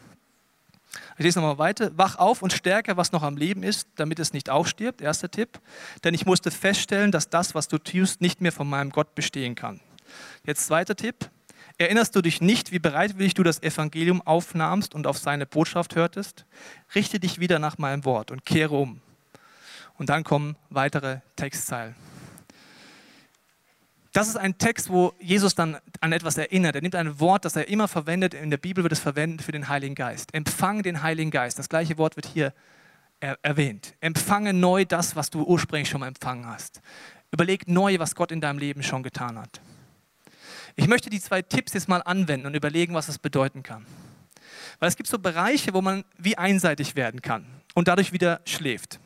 ich 1.17 1.23
lese 1.23 1.39
nochmal 1.39 1.57
weiter. 1.57 1.91
Wach 1.97 2.17
auf 2.17 2.41
und 2.41 2.53
stärke, 2.53 2.97
was 2.97 3.11
noch 3.11 3.23
am 3.23 3.37
Leben 3.37 3.63
ist, 3.63 3.87
damit 3.95 4.19
es 4.19 4.33
nicht 4.33 4.49
aufstirbt. 4.49 5.01
Erster 5.01 5.29
Tipp. 5.29 5.59
Denn 6.03 6.13
ich 6.13 6.25
musste 6.25 6.51
feststellen, 6.51 7.11
dass 7.11 7.29
das, 7.29 7.55
was 7.55 7.67
du 7.67 7.77
tust, 7.77 8.21
nicht 8.21 8.41
mehr 8.41 8.51
von 8.51 8.69
meinem 8.69 8.91
Gott 8.91 9.15
bestehen 9.15 9.55
kann. 9.55 9.79
Jetzt 10.45 10.67
zweiter 10.67 10.95
Tipp. 10.95 11.29
Erinnerst 11.79 12.15
du 12.15 12.21
dich 12.21 12.41
nicht, 12.41 12.71
wie 12.71 12.79
bereitwillig 12.79 13.35
du 13.35 13.43
das 13.43 13.61
Evangelium 13.61 14.21
aufnahmst 14.21 14.95
und 14.95 15.05
auf 15.05 15.17
seine 15.19 15.45
Botschaft 15.45 15.95
hörtest? 15.95 16.45
Richte 16.95 17.19
dich 17.19 17.39
wieder 17.39 17.59
nach 17.59 17.77
meinem 17.77 18.03
Wort 18.03 18.31
und 18.31 18.45
kehre 18.45 18.75
um. 18.75 19.01
Und 19.97 20.09
dann 20.09 20.23
kommen 20.23 20.55
weitere 20.69 21.19
Textzeilen. 21.35 21.95
Das 24.13 24.27
ist 24.27 24.37
ein 24.37 24.57
Text, 24.57 24.89
wo 24.89 25.13
Jesus 25.19 25.53
dann 25.53 25.77
an 26.01 26.11
etwas 26.11 26.37
erinnert. 26.37 26.73
Er 26.73 26.81
nimmt 26.81 26.95
ein 26.95 27.19
Wort, 27.19 27.45
das 27.45 27.55
er 27.55 27.67
immer 27.67 27.87
verwendet. 27.87 28.33
In 28.33 28.49
der 28.49 28.57
Bibel 28.57 28.83
wird 28.83 28.93
es 28.93 28.99
verwendet 28.99 29.43
für 29.43 29.51
den 29.51 29.69
Heiligen 29.69 29.93
Geist. 29.93 30.33
Empfang 30.33 30.81
den 30.81 31.03
Heiligen 31.03 31.29
Geist. 31.29 31.59
Das 31.59 31.69
gleiche 31.69 31.99
Wort 31.99 32.15
wird 32.15 32.25
hier 32.25 32.53
er 33.19 33.37
erwähnt. 33.41 33.95
Empfange 33.99 34.53
neu 34.53 34.85
das, 34.85 35.15
was 35.15 35.29
du 35.29 35.43
ursprünglich 35.43 35.89
schon 35.89 36.03
empfangen 36.03 36.47
hast. 36.47 36.81
Überleg 37.31 37.67
neu, 37.67 37.99
was 37.99 38.15
Gott 38.15 38.31
in 38.31 38.41
deinem 38.41 38.59
Leben 38.59 38.83
schon 38.83 39.03
getan 39.03 39.37
hat. 39.37 39.61
Ich 40.79 40.87
möchte 40.87 41.09
die 41.09 41.19
zwei 41.19 41.41
Tipps 41.41 41.73
jetzt 41.73 41.89
mal 41.89 42.01
anwenden 42.05 42.45
und 42.45 42.55
überlegen, 42.55 42.93
was 42.93 43.07
das 43.07 43.17
bedeuten 43.17 43.63
kann. 43.63 43.85
Weil 44.79 44.87
es 44.87 44.95
gibt 44.95 45.09
so 45.09 45.17
Bereiche, 45.17 45.73
wo 45.73 45.81
man 45.81 46.05
wie 46.19 46.37
einseitig 46.37 46.95
werden 46.95 47.21
kann 47.23 47.45
und 47.73 47.87
dadurch 47.87 48.13
wieder 48.13 48.41
schläft. 48.45 48.99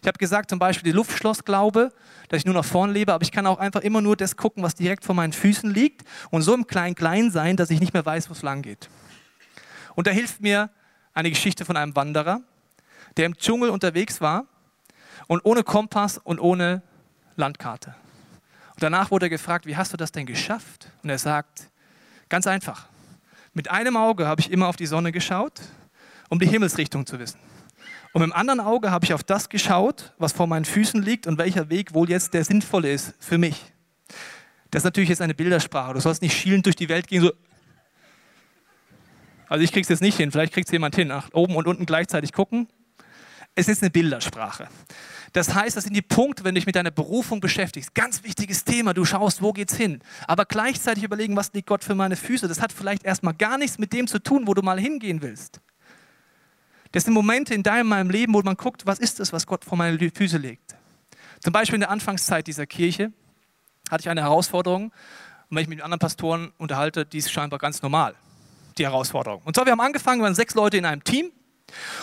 Ich 0.00 0.08
habe 0.08 0.18
gesagt, 0.18 0.50
zum 0.50 0.58
Beispiel 0.58 0.90
die 0.90 0.96
Luftschlossglaube, 0.96 1.92
dass 2.28 2.38
ich 2.38 2.44
nur 2.44 2.54
nach 2.54 2.64
vorne 2.64 2.92
lebe, 2.92 3.12
aber 3.12 3.22
ich 3.22 3.30
kann 3.30 3.46
auch 3.46 3.60
einfach 3.60 3.82
immer 3.82 4.00
nur 4.00 4.16
das 4.16 4.36
gucken, 4.36 4.64
was 4.64 4.74
direkt 4.74 5.04
vor 5.04 5.14
meinen 5.14 5.32
Füßen 5.32 5.72
liegt 5.72 6.02
und 6.30 6.42
so 6.42 6.54
im 6.54 6.66
Klein-Klein 6.66 7.30
sein, 7.30 7.56
dass 7.56 7.70
ich 7.70 7.78
nicht 7.78 7.94
mehr 7.94 8.04
weiß, 8.04 8.28
wo 8.28 8.32
es 8.32 8.42
lang 8.42 8.62
geht. 8.62 8.90
Und 9.94 10.08
da 10.08 10.10
hilft 10.10 10.40
mir 10.40 10.70
eine 11.14 11.30
Geschichte 11.30 11.64
von 11.64 11.76
einem 11.76 11.94
Wanderer, 11.94 12.40
der 13.16 13.26
im 13.26 13.36
Dschungel 13.36 13.70
unterwegs 13.70 14.20
war 14.20 14.46
und 15.28 15.44
ohne 15.44 15.62
Kompass 15.62 16.18
und 16.18 16.40
ohne 16.40 16.82
Landkarte. 17.36 17.94
Danach 18.82 19.10
wurde 19.10 19.26
er 19.26 19.30
gefragt, 19.30 19.66
wie 19.66 19.76
hast 19.76 19.92
du 19.92 19.96
das 19.96 20.10
denn 20.10 20.26
geschafft? 20.26 20.88
Und 21.02 21.10
er 21.10 21.18
sagt, 21.18 21.70
ganz 22.28 22.46
einfach, 22.46 22.88
mit 23.52 23.70
einem 23.70 23.96
Auge 23.96 24.26
habe 24.26 24.40
ich 24.40 24.50
immer 24.50 24.66
auf 24.66 24.76
die 24.76 24.86
Sonne 24.86 25.12
geschaut, 25.12 25.60
um 26.28 26.38
die 26.40 26.48
Himmelsrichtung 26.48 27.06
zu 27.06 27.18
wissen. 27.18 27.38
Und 28.12 28.22
mit 28.22 28.30
dem 28.30 28.32
anderen 28.32 28.60
Auge 28.60 28.90
habe 28.90 29.04
ich 29.04 29.14
auf 29.14 29.22
das 29.22 29.48
geschaut, 29.48 30.12
was 30.18 30.32
vor 30.32 30.46
meinen 30.46 30.64
Füßen 30.64 31.00
liegt 31.00 31.26
und 31.26 31.38
welcher 31.38 31.70
Weg 31.70 31.94
wohl 31.94 32.10
jetzt 32.10 32.34
der 32.34 32.44
sinnvolle 32.44 32.90
ist 32.90 33.14
für 33.20 33.38
mich. 33.38 33.72
Das 34.70 34.80
ist 34.80 34.84
natürlich 34.84 35.10
jetzt 35.10 35.22
eine 35.22 35.34
Bildersprache. 35.34 35.94
Du 35.94 36.00
sollst 36.00 36.20
nicht 36.20 36.36
schielend 36.36 36.66
durch 36.66 36.76
die 36.76 36.88
Welt 36.88 37.06
gehen, 37.06 37.22
so. 37.22 37.32
Also 39.48 39.62
ich 39.62 39.70
krieg's 39.70 39.88
jetzt 39.90 40.02
nicht 40.02 40.16
hin, 40.16 40.32
vielleicht 40.32 40.54
kriegt 40.54 40.66
es 40.66 40.72
jemand 40.72 40.96
hin. 40.96 41.08
Nach 41.08 41.28
oben 41.34 41.54
und 41.54 41.68
unten 41.68 41.86
gleichzeitig 41.86 42.32
gucken. 42.32 42.68
Es 43.54 43.68
ist 43.68 43.82
eine 43.82 43.90
Bildersprache. 43.90 44.68
Das 45.32 45.54
heißt, 45.54 45.76
das 45.76 45.84
sind 45.84 45.94
die 45.94 46.02
Punkte, 46.02 46.44
wenn 46.44 46.54
du 46.54 46.60
dich 46.60 46.66
mit 46.66 46.76
deiner 46.76 46.90
Berufung 46.90 47.40
beschäftigst. 47.40 47.94
Ganz 47.94 48.22
wichtiges 48.22 48.64
Thema. 48.64 48.92
Du 48.92 49.04
schaust, 49.04 49.40
wo 49.40 49.52
geht's 49.52 49.74
hin. 49.74 50.00
Aber 50.26 50.44
gleichzeitig 50.44 51.04
überlegen, 51.04 51.36
was 51.36 51.52
liegt 51.54 51.68
Gott 51.68 51.82
für 51.82 51.94
meine 51.94 52.16
Füße. 52.16 52.48
Das 52.48 52.60
hat 52.60 52.72
vielleicht 52.72 53.04
erstmal 53.04 53.34
gar 53.34 53.56
nichts 53.56 53.78
mit 53.78 53.92
dem 53.92 54.06
zu 54.06 54.18
tun, 54.18 54.46
wo 54.46 54.52
du 54.52 54.62
mal 54.62 54.78
hingehen 54.78 55.22
willst. 55.22 55.60
Das 56.92 57.04
sind 57.04 57.14
Momente 57.14 57.54
in 57.54 57.62
deinem 57.62 57.88
meinem 57.88 58.10
Leben, 58.10 58.34
wo 58.34 58.42
man 58.42 58.56
guckt, 58.56 58.84
was 58.84 58.98
ist 58.98 59.20
das, 59.20 59.32
was 59.32 59.46
Gott 59.46 59.64
vor 59.64 59.78
meine 59.78 59.98
Füße 59.98 60.36
legt. 60.36 60.76
Zum 61.40 61.52
Beispiel 61.52 61.76
in 61.76 61.80
der 61.80 61.90
Anfangszeit 61.90 62.46
dieser 62.46 62.66
Kirche 62.66 63.12
hatte 63.90 64.02
ich 64.02 64.08
eine 64.10 64.20
Herausforderung. 64.20 64.84
Und 64.84 65.56
wenn 65.56 65.62
ich 65.62 65.68
mich 65.68 65.78
mit 65.78 65.84
anderen 65.84 65.98
Pastoren 65.98 66.52
unterhalte, 66.58 67.06
die 67.06 67.18
ist 67.18 67.32
scheinbar 67.32 67.58
ganz 67.58 67.80
normal, 67.80 68.14
die 68.76 68.84
Herausforderung. 68.84 69.40
Und 69.44 69.54
zwar, 69.54 69.64
wir 69.64 69.72
haben 69.72 69.80
angefangen, 69.80 70.20
wir 70.20 70.24
waren 70.24 70.34
sechs 70.34 70.54
Leute 70.54 70.76
in 70.76 70.84
einem 70.84 71.02
Team. 71.02 71.32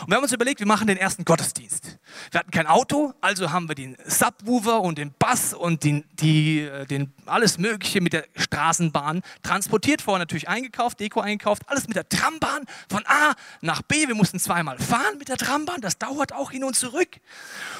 Und 0.01 0.09
wir 0.09 0.15
haben 0.15 0.23
uns 0.23 0.33
überlegt, 0.33 0.59
wir 0.59 0.67
machen 0.67 0.87
den 0.87 0.97
ersten 0.97 1.25
Gottesdienst. 1.25 1.99
Wir 2.31 2.39
hatten 2.39 2.51
kein 2.51 2.67
Auto, 2.67 3.13
also 3.21 3.51
haben 3.51 3.67
wir 3.67 3.75
den 3.75 3.97
Subwoofer 4.05 4.81
und 4.81 4.97
den 4.97 5.13
Bass 5.17 5.53
und 5.53 5.83
den, 5.83 6.05
die, 6.13 6.61
äh, 6.61 6.85
den, 6.85 7.13
alles 7.25 7.57
Mögliche 7.57 8.01
mit 8.01 8.13
der 8.13 8.25
Straßenbahn 8.35 9.21
transportiert, 9.43 10.01
vorher 10.01 10.19
natürlich 10.19 10.47
eingekauft, 10.47 10.99
Deko 10.99 11.21
eingekauft, 11.21 11.63
alles 11.67 11.87
mit 11.87 11.95
der 11.95 12.07
Trambahn 12.07 12.65
von 12.89 13.03
A 13.05 13.33
nach 13.61 13.81
B. 13.81 14.07
Wir 14.07 14.15
mussten 14.15 14.39
zweimal 14.39 14.79
fahren 14.79 15.17
mit 15.17 15.29
der 15.29 15.37
Trambahn, 15.37 15.81
das 15.81 15.97
dauert 15.97 16.33
auch 16.33 16.51
hin 16.51 16.63
und 16.63 16.75
zurück. 16.75 17.09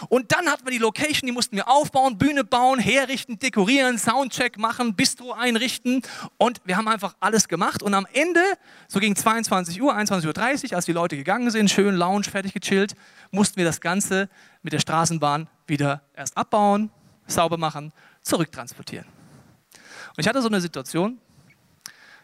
Und 0.09 0.31
dann 0.31 0.47
hatten 0.47 0.65
wir 0.65 0.71
die 0.71 0.77
Location, 0.77 1.27
die 1.27 1.31
mussten 1.31 1.55
wir 1.55 1.67
aufbauen, 1.67 2.17
Bühne 2.17 2.43
bauen, 2.43 2.79
herrichten, 2.79 3.39
dekorieren, 3.39 3.97
Soundcheck 3.97 4.57
machen, 4.57 4.95
Bistro 4.95 5.33
einrichten 5.33 6.01
und 6.37 6.61
wir 6.65 6.77
haben 6.77 6.87
einfach 6.87 7.15
alles 7.19 7.47
gemacht 7.47 7.81
und 7.81 7.93
am 7.93 8.07
Ende, 8.13 8.41
so 8.87 8.99
gegen 8.99 9.15
22 9.15 9.81
Uhr, 9.81 9.95
21.30 9.95 10.71
Uhr, 10.71 10.75
als 10.75 10.85
die 10.85 10.91
Leute 10.91 11.17
gegangen 11.17 11.49
sind, 11.51 11.68
schön 11.69 11.95
Lounge, 11.95 12.25
fertig 12.25 12.53
gechillt, 12.53 12.95
mussten 13.31 13.57
wir 13.57 13.65
das 13.65 13.81
Ganze 13.81 14.29
mit 14.61 14.73
der 14.73 14.79
Straßenbahn 14.79 15.47
wieder 15.67 16.01
erst 16.15 16.35
abbauen, 16.35 16.91
sauber 17.27 17.57
machen, 17.57 17.93
zurücktransportieren. 18.21 19.05
Und 19.05 20.19
ich 20.19 20.27
hatte 20.27 20.41
so 20.41 20.47
eine 20.47 20.59
Situation, 20.59 21.19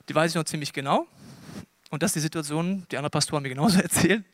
die 0.09 0.15
weiß 0.15 0.31
ich 0.31 0.35
noch 0.35 0.43
ziemlich 0.43 0.73
genau. 0.73 1.07
Und 1.89 2.03
das 2.03 2.09
ist 2.11 2.15
die 2.15 2.21
Situation, 2.21 2.85
die 2.91 2.97
anderen 2.97 3.11
Pastoren 3.11 3.43
mir 3.43 3.49
genauso 3.49 3.79
erzählen. 3.81 4.25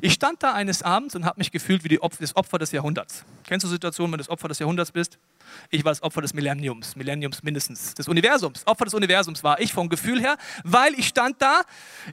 Ich 0.00 0.14
stand 0.14 0.42
da 0.42 0.52
eines 0.52 0.82
Abends 0.82 1.14
und 1.14 1.24
habe 1.24 1.38
mich 1.38 1.50
gefühlt 1.50 1.84
wie 1.84 2.00
Opfer, 2.00 2.18
das 2.20 2.34
Opfer 2.36 2.58
des 2.58 2.72
Jahrhunderts. 2.72 3.24
Kennst 3.46 3.64
du 3.64 3.68
Situationen, 3.68 4.12
wenn 4.12 4.18
du 4.18 4.24
das 4.24 4.28
Opfer 4.28 4.48
des 4.48 4.58
Jahrhunderts 4.58 4.92
bist? 4.92 5.18
Ich 5.70 5.84
war 5.84 5.92
das 5.92 6.02
Opfer 6.02 6.22
des 6.22 6.34
Millenniums, 6.34 6.96
Millenniums 6.96 7.42
mindestens, 7.42 7.94
des 7.94 8.08
Universums. 8.08 8.66
Opfer 8.66 8.84
des 8.84 8.94
Universums 8.94 9.42
war 9.42 9.60
ich 9.60 9.72
vom 9.72 9.88
Gefühl 9.88 10.20
her, 10.20 10.36
weil 10.64 10.94
ich 10.94 11.08
stand 11.08 11.40
da, 11.40 11.62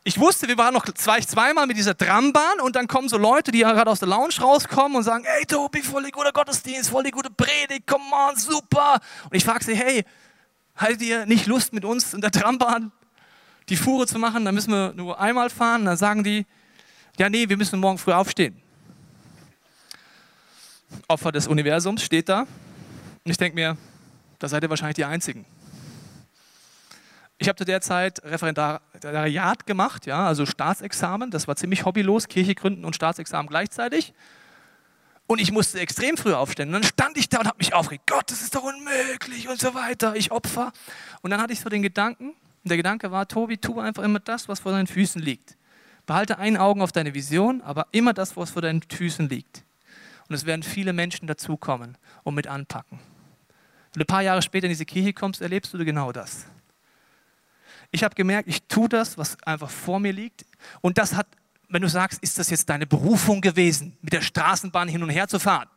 ich 0.04 0.20
wusste, 0.20 0.48
wir 0.48 0.58
waren 0.58 0.74
noch 0.74 0.86
zwei, 0.93 1.20
zweimal 1.22 1.67
mit 1.67 1.78
dieser 1.78 1.98
Trambahn 1.98 2.60
und 2.62 2.76
dann 2.76 2.88
kommen 2.88 3.10
so 3.10 3.17
Leute, 3.17 3.52
die 3.52 3.60
ja 3.60 3.72
gerade 3.74 3.91
aus 3.91 4.00
der 4.00 4.08
Lounge 4.08 4.36
rauskommen 4.41 4.98
und 4.98 5.04
sagen, 5.04 5.26
hey 5.28 5.46
Tobi, 5.46 5.82
voll 5.82 6.04
die 6.04 6.12
gute 6.12 6.32
Gottesdienst, 6.32 6.89
voll 6.89 7.04
die 7.04 7.12
gute 7.12 7.30
Predigt, 7.30 7.86
come 7.88 8.04
on, 8.12 8.36
super. 8.36 9.00
Und 9.26 9.36
ich 9.36 9.43
frage 9.43 9.63
sie, 9.63 9.76
hey, 9.76 10.04
hattet 10.76 11.02
ihr 11.02 11.26
nicht 11.26 11.48
Lust 11.48 11.74
mit 11.74 11.86
uns 11.86 12.13
in 12.13 12.22
der 12.22 12.32
Trambahn 12.32 12.91
die 13.70 13.76
Fuhre 13.76 14.08
zu 14.08 14.20
machen? 14.20 14.46
Dann 14.46 14.56
müssen 14.56 14.72
wir 14.72 14.93
nur 14.93 15.20
einmal 15.20 15.50
fahren. 15.50 15.86
Dann 15.86 15.98
sagen 15.98 16.24
die, 16.24 16.46
ja 17.17 17.30
nee, 17.30 17.47
wir 17.49 17.58
müssen 17.58 17.80
morgen 17.80 17.97
früh 17.97 18.13
aufstehen. 18.13 18.62
Opfer 21.08 21.32
des 21.32 21.47
Universums 21.47 22.03
steht 22.03 22.30
da 22.30 22.41
und 22.41 23.32
ich 23.32 23.38
denke 23.38 23.56
mir, 23.56 23.77
da 24.39 24.47
seid 24.47 24.63
ihr 24.63 24.69
wahrscheinlich 24.69 24.95
die 24.95 25.06
Einzigen. 25.06 25.45
Ich 27.39 27.47
habe 27.47 27.58
zu 27.58 27.65
der 27.65 27.82
Zeit 27.82 28.23
Referendariat 28.23 29.67
gemacht, 29.67 30.06
ja, 30.08 30.25
also 30.25 30.45
Staatsexamen. 30.45 31.30
Das 31.30 31.47
war 31.47 31.56
ziemlich 31.56 31.86
hobbylos, 31.86 32.27
Kirche 32.27 32.56
gründen 32.56 32.84
und 32.84 32.95
Staatsexamen 32.95 33.47
gleichzeitig. 33.47 34.13
Und 35.27 35.39
ich 35.39 35.51
musste 35.51 35.80
extrem 35.80 36.17
früh 36.17 36.34
aufstehen. 36.34 36.69
Und 36.69 36.73
dann 36.73 36.84
stand 36.84 37.17
ich 37.17 37.30
da 37.30 37.39
und 37.39 37.47
habe 37.47 37.58
mich 37.58 37.73
aufgeregt. 37.73 38.06
Gott, 38.10 38.32
das 38.32 38.41
ist 38.41 38.56
doch 38.56 38.63
unmöglich 38.63 39.47
und 39.49 39.60
so 39.60 39.75
weiter. 39.75 40.15
Ich 40.15 40.32
Opfer. 40.32 40.71
Und 41.21 41.30
dann 41.30 41.41
hatte 41.41 41.53
ich 41.53 41.60
so 41.60 41.69
den 41.69 41.84
Gedanken, 41.84 42.30
und 42.30 42.69
der 42.69 42.77
Gedanke 42.77 43.12
war, 43.12 43.27
Tobi, 43.27 43.58
tu 43.58 43.80
einfach 43.80 44.03
immer 44.03 44.19
das, 44.19 44.47
was 44.47 44.62
vor 44.62 44.71
deinen 44.71 44.88
Füßen 44.88 45.21
liegt. 45.21 45.57
Behalte 46.08 46.39
ein 46.39 46.58
Augen 46.58 46.82
auf 46.82 46.91
deine 46.91 47.13
Vision, 47.13 47.62
aber 47.62 47.88
immer 47.91 48.13
das, 48.13 48.36
was 48.38 48.52
vor 48.52 48.62
deinen 48.62 48.82
Füßen 48.82 49.30
liegt. 49.30 49.63
Und 50.30 50.36
es 50.36 50.46
werden 50.46 50.63
viele 50.63 50.93
Menschen 50.93 51.28
dazukommen 51.28 51.98
und 52.24 52.34
mit 52.34 52.48
anpacken. 52.48 53.00
Wenn 53.93 54.00
du 54.00 54.04
ein 54.04 54.08
paar 54.08 54.24
Jahre 54.24 54.41
später 54.41 54.65
in 54.65 54.72
diese 54.72 54.86
Kirche 54.86 55.13
kommst, 55.13 55.41
erlebst 55.41 55.74
du 55.74 55.84
genau 55.84 56.12
das. 56.12 56.46
Ich 57.91 58.04
habe 58.04 58.15
gemerkt, 58.15 58.48
ich 58.48 58.63
tue 58.63 58.89
das, 58.89 59.17
was 59.17 59.41
einfach 59.43 59.70
vor 59.70 60.00
mir 60.00 60.13
liegt. 60.13 60.46
Und 60.82 60.98
das 60.98 61.13
hat, 61.13 61.28
wenn 61.70 61.82
du 61.82 61.89
sagst, 61.89 62.22
ist 62.24 62.39
das 62.39 62.50
jetzt 62.50 62.70
deine 62.70 62.88
Berufung 62.88 63.41
gewesen, 63.41 63.98
mit 64.02 64.13
der 64.13 64.22
Straßenbahn 64.22 64.88
hin 64.88 65.04
und 65.04 65.10
her 65.10 65.28
zu 65.28 65.39
fahren? 65.39 65.67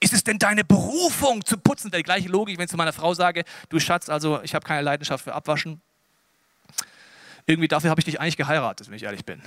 Ist 0.00 0.12
es 0.12 0.24
denn 0.24 0.38
deine 0.38 0.64
Berufung 0.64 1.44
zu 1.44 1.56
putzen? 1.56 1.90
Die 1.90 2.02
gleiche 2.02 2.28
Logik, 2.28 2.58
wenn 2.58 2.64
ich 2.64 2.70
zu 2.70 2.76
meiner 2.76 2.92
Frau 2.92 3.14
sage, 3.14 3.44
du 3.70 3.80
Schatz, 3.80 4.08
also 4.10 4.42
ich 4.42 4.54
habe 4.54 4.66
keine 4.66 4.82
Leidenschaft 4.82 5.24
für 5.24 5.34
Abwaschen. 5.34 5.80
Irgendwie 7.48 7.66
dafür 7.68 7.88
habe 7.88 7.98
ich 7.98 8.04
dich 8.04 8.20
eigentlich 8.20 8.36
geheiratet, 8.36 8.88
wenn 8.88 8.96
ich 8.96 9.04
ehrlich 9.04 9.24
bin. 9.24 9.40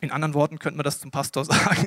In 0.00 0.10
anderen 0.10 0.32
Worten 0.32 0.58
könnte 0.58 0.78
man 0.78 0.84
das 0.84 0.98
zum 0.98 1.10
Pastor 1.10 1.44
sagen. 1.44 1.86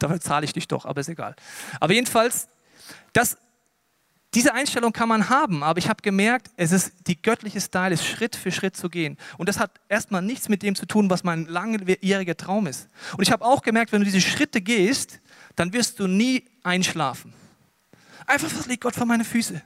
Dafür 0.00 0.20
zahle 0.20 0.44
ich 0.44 0.52
dich 0.52 0.66
doch, 0.66 0.84
aber 0.84 1.00
ist 1.00 1.08
egal. 1.08 1.36
Aber 1.78 1.92
jedenfalls, 1.92 2.48
das, 3.12 3.38
diese 4.34 4.52
Einstellung 4.52 4.92
kann 4.92 5.08
man 5.08 5.28
haben, 5.28 5.62
aber 5.62 5.78
ich 5.78 5.88
habe 5.88 6.02
gemerkt, 6.02 6.50
es 6.56 6.72
ist 6.72 7.06
die 7.06 7.22
göttliche 7.22 7.60
Style, 7.60 7.94
ist 7.94 8.04
Schritt 8.04 8.34
für 8.34 8.50
Schritt 8.50 8.76
zu 8.76 8.90
gehen. 8.90 9.16
Und 9.38 9.48
das 9.48 9.60
hat 9.60 9.70
erstmal 9.88 10.22
nichts 10.22 10.48
mit 10.48 10.64
dem 10.64 10.74
zu 10.74 10.86
tun, 10.86 11.08
was 11.08 11.22
mein 11.22 11.46
langjähriger 11.46 12.36
Traum 12.36 12.66
ist. 12.66 12.88
Und 13.16 13.22
ich 13.22 13.30
habe 13.30 13.44
auch 13.44 13.62
gemerkt, 13.62 13.92
wenn 13.92 14.00
du 14.00 14.06
diese 14.06 14.20
Schritte 14.20 14.60
gehst, 14.60 15.20
dann 15.54 15.72
wirst 15.72 16.00
du 16.00 16.08
nie 16.08 16.44
einschlafen. 16.64 17.32
Einfach, 18.26 18.48
was 18.58 18.66
liegt 18.66 18.82
Gott 18.82 18.96
vor 18.96 19.06
meine 19.06 19.24
Füße? 19.24 19.62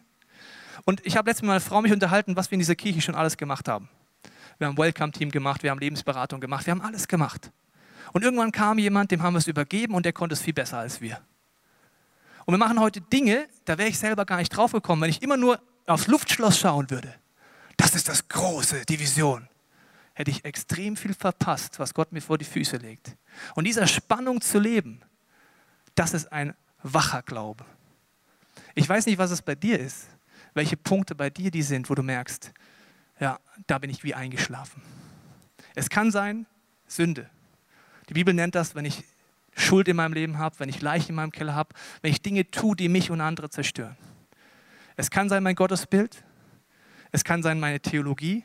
Und 0.88 1.04
ich 1.04 1.18
habe 1.18 1.28
letztens 1.28 1.42
mit 1.42 1.48
meiner 1.48 1.60
Frau 1.60 1.82
mich 1.82 1.92
unterhalten, 1.92 2.34
was 2.34 2.50
wir 2.50 2.54
in 2.54 2.60
dieser 2.60 2.74
Kirche 2.74 3.02
schon 3.02 3.14
alles 3.14 3.36
gemacht 3.36 3.68
haben. 3.68 3.90
Wir 4.56 4.68
haben 4.68 4.78
Welcome-Team 4.78 5.30
gemacht, 5.30 5.62
wir 5.62 5.70
haben 5.70 5.80
Lebensberatung 5.80 6.40
gemacht, 6.40 6.64
wir 6.64 6.70
haben 6.70 6.80
alles 6.80 7.06
gemacht. 7.06 7.52
Und 8.14 8.24
irgendwann 8.24 8.52
kam 8.52 8.78
jemand, 8.78 9.10
dem 9.10 9.22
haben 9.22 9.34
wir 9.34 9.38
es 9.38 9.48
übergeben 9.48 9.92
und 9.92 10.06
der 10.06 10.14
konnte 10.14 10.32
es 10.32 10.40
viel 10.40 10.54
besser 10.54 10.78
als 10.78 11.02
wir. 11.02 11.20
Und 12.46 12.54
wir 12.54 12.58
machen 12.58 12.80
heute 12.80 13.02
Dinge, 13.02 13.46
da 13.66 13.76
wäre 13.76 13.90
ich 13.90 13.98
selber 13.98 14.24
gar 14.24 14.38
nicht 14.38 14.48
drauf 14.48 14.72
gekommen, 14.72 15.02
wenn 15.02 15.10
ich 15.10 15.20
immer 15.20 15.36
nur 15.36 15.60
aufs 15.86 16.06
Luftschloss 16.06 16.58
schauen 16.58 16.88
würde. 16.88 17.14
Das 17.76 17.94
ist 17.94 18.08
das 18.08 18.26
große, 18.26 18.86
die 18.88 18.98
Vision. 18.98 19.46
Hätte 20.14 20.30
ich 20.30 20.42
extrem 20.46 20.96
viel 20.96 21.12
verpasst, 21.12 21.78
was 21.78 21.92
Gott 21.92 22.12
mir 22.12 22.22
vor 22.22 22.38
die 22.38 22.46
Füße 22.46 22.78
legt. 22.78 23.14
Und 23.56 23.64
dieser 23.64 23.86
Spannung 23.86 24.40
zu 24.40 24.58
leben, 24.58 25.02
das 25.94 26.14
ist 26.14 26.32
ein 26.32 26.54
wacher 26.82 27.20
Glaube. 27.20 27.66
Ich 28.74 28.88
weiß 28.88 29.04
nicht, 29.04 29.18
was 29.18 29.30
es 29.30 29.42
bei 29.42 29.54
dir 29.54 29.78
ist, 29.78 30.06
welche 30.54 30.76
Punkte 30.76 31.14
bei 31.14 31.30
dir 31.30 31.50
die 31.50 31.62
sind, 31.62 31.90
wo 31.90 31.94
du 31.94 32.02
merkst, 32.02 32.52
ja, 33.20 33.38
da 33.66 33.78
bin 33.78 33.90
ich 33.90 34.04
wie 34.04 34.14
eingeschlafen. 34.14 34.82
Es 35.74 35.90
kann 35.90 36.10
sein, 36.10 36.46
Sünde. 36.86 37.28
Die 38.08 38.14
Bibel 38.14 38.32
nennt 38.32 38.54
das, 38.54 38.74
wenn 38.74 38.84
ich 38.84 39.04
Schuld 39.56 39.88
in 39.88 39.96
meinem 39.96 40.12
Leben 40.12 40.38
habe, 40.38 40.58
wenn 40.60 40.68
ich 40.68 40.80
Leichen 40.80 41.10
in 41.10 41.14
meinem 41.16 41.32
Keller 41.32 41.54
habe, 41.54 41.74
wenn 42.00 42.10
ich 42.10 42.22
Dinge 42.22 42.50
tue, 42.50 42.76
die 42.76 42.88
mich 42.88 43.10
und 43.10 43.20
andere 43.20 43.50
zerstören. 43.50 43.96
Es 44.96 45.10
kann 45.10 45.28
sein 45.28 45.42
mein 45.42 45.54
Gottesbild, 45.54 46.24
es 47.12 47.24
kann 47.24 47.42
sein 47.42 47.60
meine 47.60 47.80
Theologie, 47.80 48.44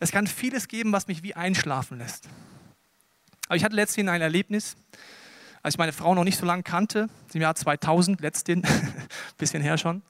es 0.00 0.10
kann 0.10 0.26
vieles 0.26 0.68
geben, 0.68 0.92
was 0.92 1.06
mich 1.06 1.22
wie 1.22 1.34
einschlafen 1.34 1.98
lässt. 1.98 2.28
Aber 3.46 3.56
ich 3.56 3.64
hatte 3.64 3.76
letztens 3.76 4.08
ein 4.08 4.20
Erlebnis, 4.20 4.76
als 5.66 5.74
ich 5.74 5.78
meine 5.78 5.92
Frau 5.92 6.14
noch 6.14 6.22
nicht 6.22 6.38
so 6.38 6.46
lange 6.46 6.62
kannte, 6.62 7.08
im 7.32 7.40
Jahr 7.40 7.56
2000, 7.56 8.20
letztens, 8.20 8.68
bisschen 9.36 9.60
her 9.60 9.76
schon. 9.78 10.00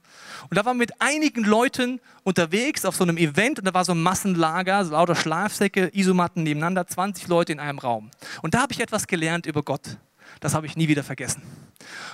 Und 0.50 0.58
da 0.58 0.66
waren 0.66 0.76
wir 0.76 0.80
mit 0.80 1.00
einigen 1.00 1.44
Leuten 1.44 1.98
unterwegs 2.24 2.84
auf 2.84 2.94
so 2.94 3.04
einem 3.04 3.16
Event 3.16 3.58
und 3.58 3.64
da 3.64 3.72
war 3.72 3.82
so 3.82 3.92
ein 3.92 4.02
Massenlager, 4.02 4.84
so 4.84 4.92
lauter 4.92 5.14
Schlafsäcke, 5.14 5.90
Isomatten 5.94 6.42
nebeneinander, 6.42 6.86
20 6.86 7.26
Leute 7.28 7.52
in 7.52 7.60
einem 7.60 7.78
Raum. 7.78 8.10
Und 8.42 8.52
da 8.52 8.60
habe 8.60 8.74
ich 8.74 8.80
etwas 8.80 9.06
gelernt 9.06 9.46
über 9.46 9.62
Gott. 9.62 9.96
Das 10.40 10.52
habe 10.52 10.66
ich 10.66 10.76
nie 10.76 10.88
wieder 10.88 11.02
vergessen. 11.02 11.40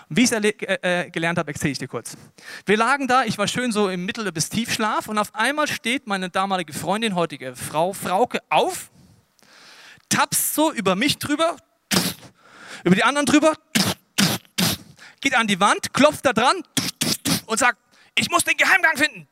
Und 0.09 0.17
wie 0.17 0.23
ich 0.23 0.31
es 0.31 0.41
äh, 0.41 1.07
äh, 1.07 1.11
gelernt 1.11 1.41
habe, 1.41 1.51
erzähle 1.51 1.73
ich 1.73 1.79
dir 1.79 1.89
kurz. 1.89 2.17
Wir 2.65 2.77
lagen 2.77 3.09
da, 3.09 3.25
ich 3.25 3.39
war 3.39 3.49
schön 3.49 3.73
so 3.73 3.89
im 3.89 4.07
Mittel- 4.07 4.31
bis 4.31 4.51
Tiefschlaf 4.51 5.09
und 5.09 5.19
auf 5.19 5.35
einmal 5.35 5.67
steht 5.67 6.07
meine 6.07 6.31
damalige 6.31 6.73
Freundin, 6.73 7.17
heutige 7.17 7.57
Frau 7.57 7.93
Frauke, 7.93 8.39
auf, 8.51 8.93
tapst 10.09 10.55
so 10.55 10.73
über 10.73 10.95
mich 10.95 11.19
drüber, 11.19 11.57
über 12.85 12.95
die 12.95 13.05
anderen 13.05 13.27
drüber, 13.27 13.55
geht 15.21 15.35
an 15.35 15.47
die 15.47 15.61
Wand, 15.61 15.93
klopft 15.93 16.25
da 16.25 16.33
dran 16.33 16.63
und 17.47 17.59
sagt, 17.59 17.79
ich 18.15 18.31
muss 18.31 18.45
den 18.45 18.57
Geheimgang 18.57 18.97
finden. 18.97 19.27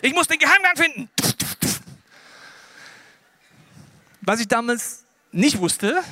Ich 0.00 0.14
muss 0.14 0.26
den 0.26 0.38
Geheimgang 0.38 0.76
finden. 0.76 1.10
Was 4.20 4.40
ich 4.40 4.48
damals 4.48 5.04
nicht 5.32 5.58
wusste, 5.58 6.02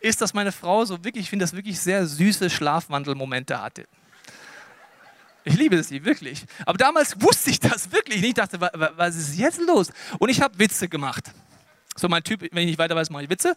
ist, 0.00 0.20
dass 0.20 0.34
meine 0.34 0.52
Frau 0.52 0.84
so 0.84 1.04
wirklich, 1.04 1.24
ich 1.24 1.30
finde 1.30 1.44
das 1.44 1.52
wirklich 1.52 1.78
sehr 1.80 2.06
süße 2.06 2.50
Schlafwandelmomente 2.50 3.60
hatte. 3.60 3.86
Ich 5.44 5.54
liebe 5.54 5.82
sie, 5.82 6.04
wirklich. 6.04 6.44
Aber 6.66 6.76
damals 6.76 7.20
wusste 7.20 7.50
ich 7.50 7.60
das 7.60 7.90
wirklich 7.92 8.20
nicht. 8.20 8.30
Ich 8.30 8.34
dachte, 8.34 8.60
was 8.60 9.16
ist 9.16 9.38
jetzt 9.38 9.60
los? 9.60 9.90
Und 10.18 10.28
ich 10.28 10.40
habe 10.40 10.58
Witze 10.58 10.88
gemacht. 10.88 11.30
So 11.96 12.08
mein 12.08 12.22
Typ, 12.22 12.42
wenn 12.42 12.62
ich 12.62 12.66
nicht 12.66 12.78
weiter 12.78 12.96
weiß, 12.96 13.10
mache 13.10 13.24
ich 13.24 13.30
Witze. 13.30 13.56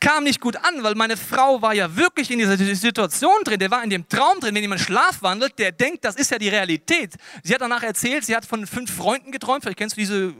Kam 0.00 0.24
nicht 0.24 0.40
gut 0.40 0.56
an, 0.56 0.82
weil 0.82 0.94
meine 0.94 1.16
Frau 1.16 1.60
war 1.60 1.74
ja 1.74 1.96
wirklich 1.96 2.30
in 2.30 2.38
dieser 2.38 2.56
Situation 2.56 3.42
drin, 3.44 3.58
der 3.58 3.70
war 3.70 3.82
in 3.82 3.90
dem 3.90 4.08
Traum 4.08 4.38
drin, 4.38 4.54
wenn 4.54 4.62
jemand 4.62 4.80
Schlaf 4.80 5.22
wandelt, 5.22 5.58
der 5.58 5.72
denkt, 5.72 6.04
das 6.04 6.14
ist 6.14 6.30
ja 6.30 6.38
die 6.38 6.48
Realität. 6.48 7.14
Sie 7.42 7.52
hat 7.52 7.60
danach 7.60 7.82
erzählt, 7.82 8.24
sie 8.24 8.36
hat 8.36 8.44
von 8.44 8.66
fünf 8.66 8.94
Freunden 8.94 9.32
geträumt, 9.32 9.62
vielleicht 9.62 9.78
kennst 9.78 9.96
du 9.96 10.00
diese 10.00 10.34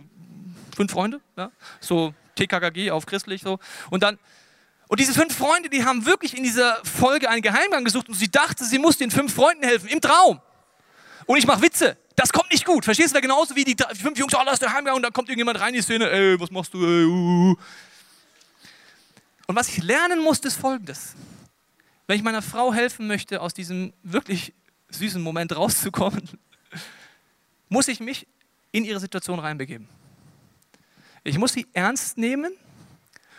fünf 0.76 0.92
Freunde, 0.92 1.20
ja? 1.36 1.50
so 1.80 2.14
TKKG 2.36 2.92
auf 2.92 3.04
christlich 3.04 3.42
so. 3.42 3.58
Und 3.90 4.02
dann 4.04 4.18
und 4.88 5.00
diese 5.00 5.12
fünf 5.12 5.36
Freunde, 5.36 5.68
die 5.68 5.84
haben 5.84 6.06
wirklich 6.06 6.36
in 6.36 6.42
dieser 6.42 6.78
Folge 6.82 7.28
einen 7.28 7.42
Geheimgang 7.42 7.84
gesucht 7.84 8.08
und 8.08 8.14
sie 8.14 8.30
dachte, 8.30 8.64
sie 8.64 8.78
muss 8.78 8.96
den 8.96 9.10
fünf 9.10 9.34
Freunden 9.34 9.62
helfen 9.62 9.88
im 9.88 10.00
Traum. 10.00 10.40
Und 11.26 11.36
ich 11.36 11.46
mache 11.46 11.60
Witze. 11.60 11.98
Das 12.16 12.32
kommt 12.32 12.50
nicht 12.50 12.64
gut. 12.64 12.86
Verstehst 12.86 13.14
du? 13.14 13.20
Genauso 13.20 13.54
wie 13.54 13.64
die 13.64 13.76
fünf 14.00 14.18
Jungs, 14.18 14.34
oh, 14.34 14.40
da 14.44 14.52
ist 14.52 14.62
der 14.62 14.70
Geheimgang 14.70 14.96
und 14.96 15.02
dann 15.02 15.12
kommt 15.12 15.28
irgendjemand 15.28 15.60
rein 15.60 15.68
in 15.68 15.74
die 15.74 15.82
Szene, 15.82 16.10
ey, 16.10 16.40
was 16.40 16.50
machst 16.50 16.72
du? 16.72 16.82
Ey, 16.82 17.04
uh, 17.04 17.50
uh. 17.50 17.56
Und 19.48 19.56
was 19.56 19.68
ich 19.68 19.82
lernen 19.82 20.22
musste, 20.22 20.48
ist 20.48 20.56
folgendes. 20.56 21.14
Wenn 22.06 22.16
ich 22.16 22.22
meiner 22.22 22.42
Frau 22.42 22.72
helfen 22.72 23.06
möchte, 23.06 23.40
aus 23.40 23.54
diesem 23.54 23.94
wirklich 24.02 24.52
süßen 24.90 25.22
Moment 25.22 25.56
rauszukommen, 25.56 26.28
muss 27.70 27.88
ich 27.88 27.98
mich 27.98 28.26
in 28.72 28.84
ihre 28.84 29.00
Situation 29.00 29.38
reinbegeben. 29.38 29.88
Ich 31.24 31.38
muss 31.38 31.54
sie 31.54 31.66
ernst 31.72 32.18
nehmen 32.18 32.52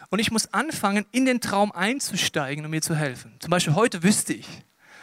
und 0.10 0.18
ich 0.18 0.32
muss 0.32 0.52
anfangen, 0.52 1.06
in 1.12 1.26
den 1.26 1.42
Traum 1.42 1.72
einzusteigen, 1.72 2.66
um 2.66 2.72
mir 2.72 2.82
zu 2.82 2.96
helfen. 2.96 3.36
Zum 3.40 3.52
Beispiel 3.52 3.76
heute 3.76 4.02
wüsste 4.02 4.34
ich, 4.34 4.48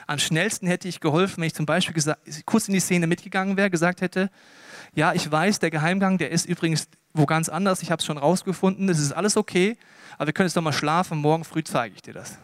am 0.08 0.18
schnellsten 0.18 0.66
hätte 0.66 0.88
ich 0.88 0.98
geholfen, 0.98 1.36
wenn 1.38 1.46
ich 1.46 1.54
zum 1.54 1.66
Beispiel 1.66 1.94
gesagt, 1.94 2.20
kurz 2.46 2.66
in 2.66 2.74
die 2.74 2.80
Szene 2.80 3.06
mitgegangen 3.06 3.56
wäre, 3.56 3.70
gesagt 3.70 4.00
hätte, 4.00 4.28
ja, 4.94 5.12
ich 5.12 5.30
weiß, 5.30 5.60
der 5.60 5.70
Geheimgang, 5.70 6.18
der 6.18 6.30
ist 6.30 6.46
übrigens 6.46 6.88
wo 7.16 7.26
ganz 7.26 7.48
anders, 7.48 7.82
ich 7.82 7.90
habe 7.90 8.00
es 8.00 8.06
schon 8.06 8.18
rausgefunden, 8.18 8.88
es 8.88 8.98
ist 8.98 9.12
alles 9.12 9.36
okay, 9.36 9.76
aber 10.16 10.26
wir 10.26 10.32
können 10.32 10.46
jetzt 10.46 10.56
doch 10.56 10.62
mal 10.62 10.72
schlafen, 10.72 11.18
morgen 11.18 11.44
früh 11.44 11.62
zeige 11.62 11.94
ich 11.94 12.02
dir 12.02 12.14
das. 12.14 12.38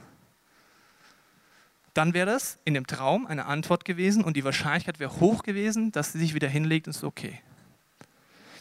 Dann 1.94 2.14
wäre 2.14 2.26
das 2.26 2.58
in 2.64 2.74
dem 2.74 2.86
Traum 2.86 3.26
eine 3.26 3.46
Antwort 3.46 3.84
gewesen 3.84 4.24
und 4.24 4.36
die 4.36 4.44
Wahrscheinlichkeit 4.44 4.98
wäre 4.98 5.20
hoch 5.20 5.42
gewesen, 5.42 5.92
dass 5.92 6.12
sie 6.12 6.18
sich 6.18 6.34
wieder 6.34 6.48
hinlegt 6.48 6.86
und 6.86 6.96
ist 6.96 7.04
okay. 7.04 7.40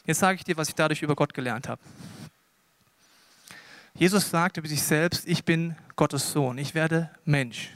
Jetzt 0.06 0.19
sage 0.19 0.36
ich 0.36 0.43
dir, 0.43 0.58
was 0.58 0.69
ich 0.69 0.76
dadurch 0.76 1.02
über 1.02 1.15
Gott 1.15 1.34
gelernt 1.34 1.69
habe. 1.69 1.82
Jesus 3.93 4.30
sagt 4.30 4.58
über 4.58 4.67
sich 4.67 4.82
selbst, 4.82 5.28
ich 5.28 5.45
bin 5.45 5.76
Gottes 5.95 6.32
Sohn, 6.32 6.58
ich 6.58 6.74
werde 6.74 7.10
Mensch. 7.24 7.69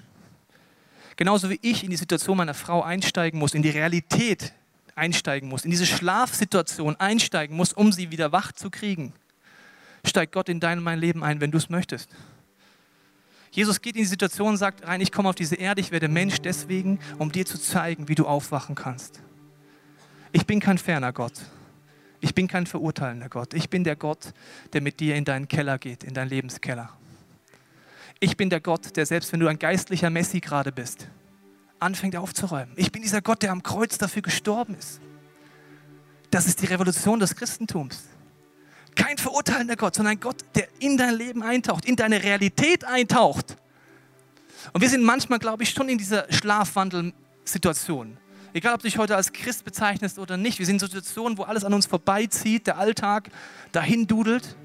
Genauso 1.15 1.49
wie 1.49 1.59
ich 1.61 1.83
in 1.83 1.91
die 1.91 1.97
Situation 1.97 2.37
meiner 2.37 2.53
Frau 2.53 2.81
einsteigen 2.81 3.39
muss, 3.39 3.53
in 3.53 3.61
die 3.61 3.69
Realität 3.69 4.53
einsteigen 4.95 5.47
muss, 5.47 5.63
in 5.63 5.71
diese 5.71 5.85
Schlafsituation 5.85 6.95
einsteigen 6.97 7.55
muss, 7.55 7.73
um 7.73 7.91
sie 7.91 8.11
wieder 8.11 8.31
wach 8.31 8.51
zu 8.51 8.69
kriegen, 8.69 9.13
steigt 10.07 10.33
Gott 10.33 10.49
in 10.49 10.59
dein 10.59 10.79
und 10.79 10.83
mein 10.83 10.99
Leben 10.99 11.23
ein, 11.23 11.41
wenn 11.41 11.51
du 11.51 11.57
es 11.57 11.69
möchtest. 11.69 12.09
Jesus 13.51 13.81
geht 13.81 13.95
in 13.95 14.01
die 14.01 14.07
Situation 14.07 14.49
und 14.49 14.57
sagt 14.57 14.85
rein, 14.85 14.99
ich 14.99 15.11
komme 15.11 15.29
auf 15.29 15.35
diese 15.35 15.55
Erde, 15.55 15.79
ich 15.79 15.91
werde 15.91 16.09
Mensch 16.09 16.39
deswegen, 16.39 16.99
um 17.17 17.31
dir 17.31 17.45
zu 17.45 17.57
zeigen, 17.57 18.09
wie 18.09 18.15
du 18.15 18.25
aufwachen 18.25 18.75
kannst. 18.75 19.21
Ich 20.33 20.45
bin 20.45 20.59
kein 20.59 20.77
ferner 20.77 21.13
Gott. 21.13 21.33
Ich 22.19 22.35
bin 22.35 22.47
kein 22.47 22.65
verurteilender 22.65 23.29
Gott. 23.29 23.53
Ich 23.53 23.69
bin 23.69 23.85
der 23.85 23.95
Gott, 23.95 24.33
der 24.73 24.81
mit 24.81 24.99
dir 24.99 25.15
in 25.15 25.23
deinen 25.23 25.47
Keller 25.47 25.77
geht, 25.77 26.03
in 26.03 26.13
deinen 26.13 26.29
Lebenskeller. 26.29 26.89
Ich 28.19 28.35
bin 28.35 28.49
der 28.49 28.59
Gott, 28.59 28.97
der 28.97 29.05
selbst 29.05 29.31
wenn 29.31 29.39
du 29.39 29.47
ein 29.47 29.59
geistlicher 29.59 30.09
Messi 30.09 30.39
gerade 30.41 30.71
bist, 30.71 31.07
anfängt 31.79 32.15
aufzuräumen. 32.15 32.73
Ich 32.75 32.91
bin 32.91 33.01
dieser 33.01 33.21
Gott, 33.21 33.41
der 33.41 33.51
am 33.51 33.63
Kreuz 33.63 33.97
dafür 33.97 34.21
gestorben 34.21 34.75
ist. 34.75 34.99
Das 36.31 36.47
ist 36.47 36.61
die 36.61 36.65
Revolution 36.65 37.19
des 37.19 37.35
Christentums. 37.35 38.03
Kein 38.95 39.17
verurteilender 39.17 39.75
Gott, 39.75 39.95
sondern 39.95 40.13
ein 40.13 40.19
Gott, 40.19 40.37
der 40.55 40.67
in 40.79 40.97
dein 40.97 41.15
Leben 41.15 41.43
eintaucht, 41.43 41.85
in 41.85 41.95
deine 41.95 42.23
Realität 42.23 42.85
eintaucht. 42.85 43.57
Und 44.73 44.81
wir 44.81 44.89
sind 44.89 45.03
manchmal, 45.03 45.39
glaube 45.39 45.63
ich, 45.63 45.69
schon 45.69 45.89
in 45.89 45.97
dieser 45.97 46.31
Schlafwandelsituation. 46.31 48.17
Egal, 48.53 48.73
ob 48.73 48.81
du 48.81 48.87
dich 48.87 48.97
heute 48.97 49.17
als 49.17 49.33
Christ 49.33 49.65
bezeichnest 49.65 50.17
oder 50.17 50.37
nicht, 50.37 50.59
wir 50.59 50.65
sind 50.65 50.81
in 50.81 50.87
Situationen, 50.87 51.37
wo 51.37 51.43
alles 51.43 51.65
an 51.65 51.73
uns 51.73 51.85
vorbeizieht, 51.85 52.67
der 52.67 52.77
Alltag 52.77 53.29
dahin 53.73 54.07
dudelt. 54.07 54.55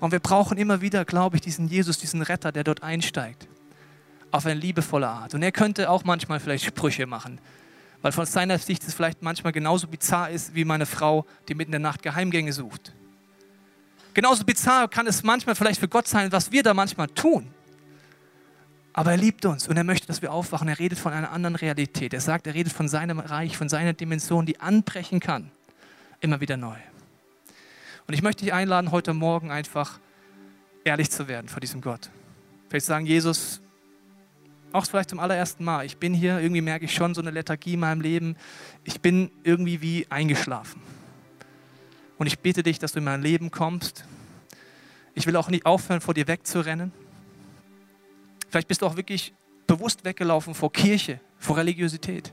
Und 0.00 0.12
wir 0.12 0.18
brauchen 0.18 0.56
immer 0.56 0.80
wieder, 0.80 1.04
glaube 1.04 1.36
ich, 1.36 1.42
diesen 1.42 1.68
Jesus, 1.68 1.98
diesen 1.98 2.22
Retter, 2.22 2.52
der 2.52 2.64
dort 2.64 2.82
einsteigt. 2.82 3.46
Auf 4.30 4.46
eine 4.46 4.58
liebevolle 4.58 5.08
Art. 5.08 5.34
Und 5.34 5.42
er 5.42 5.52
könnte 5.52 5.90
auch 5.90 6.04
manchmal 6.04 6.40
vielleicht 6.40 6.64
Sprüche 6.64 7.06
machen. 7.06 7.38
Weil 8.00 8.12
von 8.12 8.24
seiner 8.24 8.58
Sicht 8.58 8.82
es 8.82 8.94
vielleicht 8.94 9.22
manchmal 9.22 9.52
genauso 9.52 9.86
bizarr 9.86 10.30
ist, 10.30 10.54
wie 10.54 10.64
meine 10.64 10.86
Frau, 10.86 11.26
die 11.48 11.54
mitten 11.54 11.68
in 11.68 11.82
der 11.82 11.90
Nacht 11.90 12.02
Geheimgänge 12.02 12.52
sucht. 12.52 12.92
Genauso 14.14 14.44
bizarr 14.44 14.88
kann 14.88 15.06
es 15.06 15.22
manchmal 15.22 15.54
vielleicht 15.54 15.80
für 15.80 15.88
Gott 15.88 16.06
sein, 16.06 16.30
was 16.32 16.52
wir 16.52 16.62
da 16.62 16.74
manchmal 16.74 17.08
tun. 17.08 17.48
Aber 18.92 19.12
er 19.12 19.16
liebt 19.16 19.44
uns 19.46 19.68
und 19.68 19.76
er 19.76 19.84
möchte, 19.84 20.06
dass 20.06 20.20
wir 20.20 20.32
aufwachen. 20.32 20.68
Er 20.68 20.78
redet 20.78 20.98
von 20.98 21.12
einer 21.12 21.32
anderen 21.32 21.56
Realität. 21.56 22.12
Er 22.12 22.20
sagt, 22.20 22.46
er 22.46 22.54
redet 22.54 22.72
von 22.72 22.88
seinem 22.88 23.20
Reich, 23.20 23.56
von 23.56 23.68
seiner 23.68 23.94
Dimension, 23.94 24.44
die 24.44 24.60
anbrechen 24.60 25.18
kann. 25.18 25.50
Immer 26.20 26.40
wieder 26.40 26.58
neu. 26.58 26.76
Und 28.06 28.14
ich 28.14 28.22
möchte 28.22 28.44
dich 28.44 28.52
einladen, 28.52 28.90
heute 28.90 29.14
Morgen 29.14 29.50
einfach 29.50 29.98
ehrlich 30.84 31.10
zu 31.10 31.26
werden 31.28 31.48
vor 31.48 31.60
diesem 31.60 31.80
Gott. 31.80 32.10
Vielleicht 32.68 32.86
sagen, 32.86 33.06
Jesus, 33.06 33.62
auch 34.72 34.84
vielleicht 34.86 35.10
zum 35.10 35.20
allerersten 35.20 35.64
Mal, 35.64 35.86
ich 35.86 35.96
bin 35.96 36.12
hier, 36.12 36.40
irgendwie 36.40 36.60
merke 36.60 36.84
ich 36.84 36.94
schon 36.94 37.14
so 37.14 37.20
eine 37.20 37.30
Lethargie 37.30 37.74
in 37.74 37.80
meinem 37.80 38.00
Leben. 38.00 38.36
Ich 38.84 39.00
bin 39.00 39.30
irgendwie 39.44 39.80
wie 39.80 40.06
eingeschlafen. 40.10 40.80
Und 42.22 42.28
ich 42.28 42.38
bitte 42.38 42.62
dich, 42.62 42.78
dass 42.78 42.92
du 42.92 43.00
in 43.00 43.04
mein 43.04 43.20
Leben 43.20 43.50
kommst. 43.50 44.04
Ich 45.12 45.26
will 45.26 45.34
auch 45.34 45.48
nicht 45.48 45.66
aufhören, 45.66 46.00
vor 46.00 46.14
dir 46.14 46.28
wegzurennen. 46.28 46.92
Vielleicht 48.48 48.68
bist 48.68 48.80
du 48.80 48.86
auch 48.86 48.94
wirklich 48.94 49.34
bewusst 49.66 50.04
weggelaufen 50.04 50.54
vor 50.54 50.72
Kirche, 50.72 51.18
vor 51.40 51.56
Religiosität. 51.56 52.32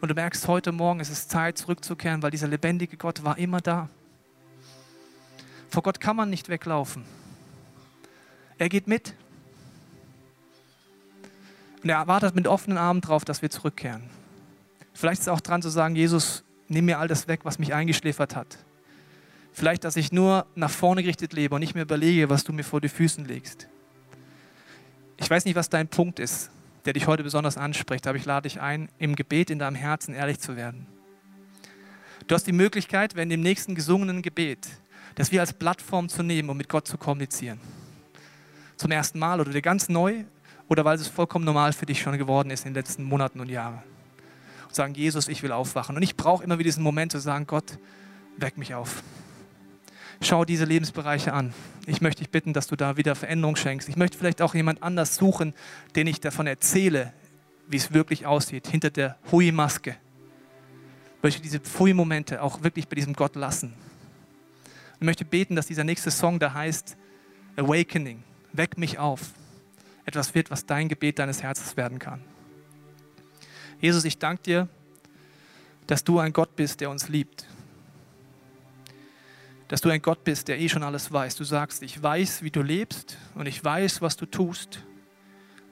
Und 0.00 0.12
du 0.12 0.14
merkst 0.14 0.46
heute 0.46 0.70
Morgen, 0.70 1.00
es 1.00 1.10
ist 1.10 1.28
Zeit 1.28 1.58
zurückzukehren, 1.58 2.22
weil 2.22 2.30
dieser 2.30 2.46
lebendige 2.46 2.96
Gott 2.96 3.24
war 3.24 3.36
immer 3.36 3.60
da. 3.60 3.88
Vor 5.70 5.82
Gott 5.82 5.98
kann 5.98 6.14
man 6.14 6.30
nicht 6.30 6.48
weglaufen. 6.48 7.02
Er 8.58 8.68
geht 8.68 8.86
mit. 8.86 9.12
Und 11.82 11.90
er 11.90 12.06
wartet 12.06 12.36
mit 12.36 12.46
offenen 12.46 12.78
Armen 12.78 13.00
drauf, 13.00 13.24
dass 13.24 13.42
wir 13.42 13.50
zurückkehren. 13.50 14.04
Vielleicht 14.94 15.22
ist 15.22 15.26
es 15.26 15.32
auch 15.32 15.40
dran 15.40 15.62
zu 15.62 15.68
sagen, 15.68 15.96
Jesus, 15.96 16.44
nimm 16.68 16.84
mir 16.84 17.00
all 17.00 17.08
das 17.08 17.26
weg, 17.26 17.40
was 17.42 17.58
mich 17.58 17.74
eingeschläfert 17.74 18.36
hat. 18.36 18.58
Vielleicht, 19.58 19.82
dass 19.82 19.96
ich 19.96 20.12
nur 20.12 20.46
nach 20.54 20.70
vorne 20.70 21.02
gerichtet 21.02 21.32
lebe 21.32 21.52
und 21.52 21.60
nicht 21.60 21.74
mehr 21.74 21.82
überlege, 21.82 22.30
was 22.30 22.44
du 22.44 22.52
mir 22.52 22.62
vor 22.62 22.80
die 22.80 22.88
Füßen 22.88 23.24
legst. 23.24 23.66
Ich 25.16 25.28
weiß 25.28 25.46
nicht, 25.46 25.56
was 25.56 25.68
dein 25.68 25.88
Punkt 25.88 26.20
ist, 26.20 26.52
der 26.84 26.92
dich 26.92 27.08
heute 27.08 27.24
besonders 27.24 27.56
anspricht, 27.56 28.06
aber 28.06 28.16
ich 28.16 28.24
lade 28.24 28.48
dich 28.48 28.60
ein, 28.60 28.88
im 29.00 29.16
Gebet 29.16 29.50
in 29.50 29.58
deinem 29.58 29.74
Herzen 29.74 30.14
ehrlich 30.14 30.38
zu 30.38 30.54
werden. 30.54 30.86
Du 32.28 32.36
hast 32.36 32.46
die 32.46 32.52
Möglichkeit, 32.52 33.16
wenn 33.16 33.32
im 33.32 33.40
nächsten 33.40 33.74
gesungenen 33.74 34.22
Gebet, 34.22 34.68
das 35.16 35.32
wir 35.32 35.40
als 35.40 35.52
Plattform 35.52 36.08
zu 36.08 36.22
nehmen, 36.22 36.50
um 36.50 36.56
mit 36.56 36.68
Gott 36.68 36.86
zu 36.86 36.96
kommunizieren. 36.96 37.58
Zum 38.76 38.92
ersten 38.92 39.18
Mal 39.18 39.40
oder 39.40 39.50
dir 39.50 39.60
ganz 39.60 39.88
neu 39.88 40.22
oder 40.68 40.84
weil 40.84 40.94
es 40.98 41.08
vollkommen 41.08 41.44
normal 41.44 41.72
für 41.72 41.86
dich 41.86 42.00
schon 42.00 42.16
geworden 42.16 42.52
ist 42.52 42.64
in 42.64 42.74
den 42.74 42.74
letzten 42.76 43.02
Monaten 43.02 43.40
und 43.40 43.48
Jahren. 43.48 43.82
Und 44.68 44.74
sagen, 44.76 44.94
Jesus, 44.94 45.26
ich 45.26 45.42
will 45.42 45.50
aufwachen. 45.50 45.96
Und 45.96 46.02
ich 46.04 46.16
brauche 46.16 46.44
immer 46.44 46.60
wieder 46.60 46.68
diesen 46.68 46.84
Moment 46.84 47.10
zu 47.10 47.18
sagen, 47.18 47.48
Gott, 47.48 47.76
weck 48.36 48.56
mich 48.56 48.72
auf. 48.72 49.02
Schau 50.20 50.44
diese 50.44 50.64
Lebensbereiche 50.64 51.32
an. 51.32 51.54
Ich 51.86 52.00
möchte 52.00 52.22
dich 52.22 52.30
bitten, 52.30 52.52
dass 52.52 52.66
du 52.66 52.76
da 52.76 52.96
wieder 52.96 53.14
Veränderung 53.14 53.54
schenkst. 53.54 53.88
Ich 53.88 53.96
möchte 53.96 54.18
vielleicht 54.18 54.42
auch 54.42 54.54
jemand 54.54 54.82
anders 54.82 55.14
suchen, 55.14 55.54
den 55.94 56.06
ich 56.08 56.20
davon 56.20 56.46
erzähle, 56.46 57.12
wie 57.68 57.76
es 57.76 57.92
wirklich 57.92 58.26
aussieht, 58.26 58.66
hinter 58.66 58.90
der 58.90 59.16
Hui-Maske. 59.30 59.96
Ich 61.16 61.22
möchte 61.22 61.42
diese 61.42 61.60
Pfui-Momente 61.60 62.42
auch 62.42 62.62
wirklich 62.62 62.88
bei 62.88 62.96
diesem 62.96 63.12
Gott 63.12 63.36
lassen. 63.36 63.74
Ich 64.94 65.04
möchte 65.04 65.24
beten, 65.24 65.54
dass 65.54 65.66
dieser 65.66 65.84
nächste 65.84 66.10
Song 66.10 66.38
da 66.40 66.52
heißt 66.52 66.96
Awakening. 67.56 68.22
Weck 68.52 68.76
mich 68.76 68.98
auf. 68.98 69.20
Etwas 70.04 70.34
wird, 70.34 70.50
was 70.50 70.66
dein 70.66 70.88
Gebet 70.88 71.18
deines 71.18 71.42
Herzens 71.42 71.76
werden 71.76 71.98
kann. 71.98 72.20
Jesus, 73.80 74.04
ich 74.04 74.18
danke 74.18 74.42
dir, 74.42 74.68
dass 75.86 76.02
du 76.02 76.18
ein 76.18 76.32
Gott 76.32 76.56
bist, 76.56 76.80
der 76.80 76.90
uns 76.90 77.08
liebt 77.08 77.46
dass 79.68 79.80
du 79.80 79.90
ein 79.90 80.02
Gott 80.02 80.24
bist, 80.24 80.48
der 80.48 80.58
eh 80.58 80.68
schon 80.68 80.82
alles 80.82 81.12
weiß. 81.12 81.36
Du 81.36 81.44
sagst, 81.44 81.82
ich 81.82 82.02
weiß, 82.02 82.42
wie 82.42 82.50
du 82.50 82.62
lebst 82.62 83.16
und 83.34 83.46
ich 83.46 83.62
weiß, 83.62 84.00
was 84.00 84.16
du 84.16 84.26
tust 84.26 84.84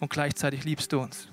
und 0.00 0.11
gleichzeitig 0.11 0.64
liebst 0.64 0.92
du 0.92 1.00
uns. 1.00 1.28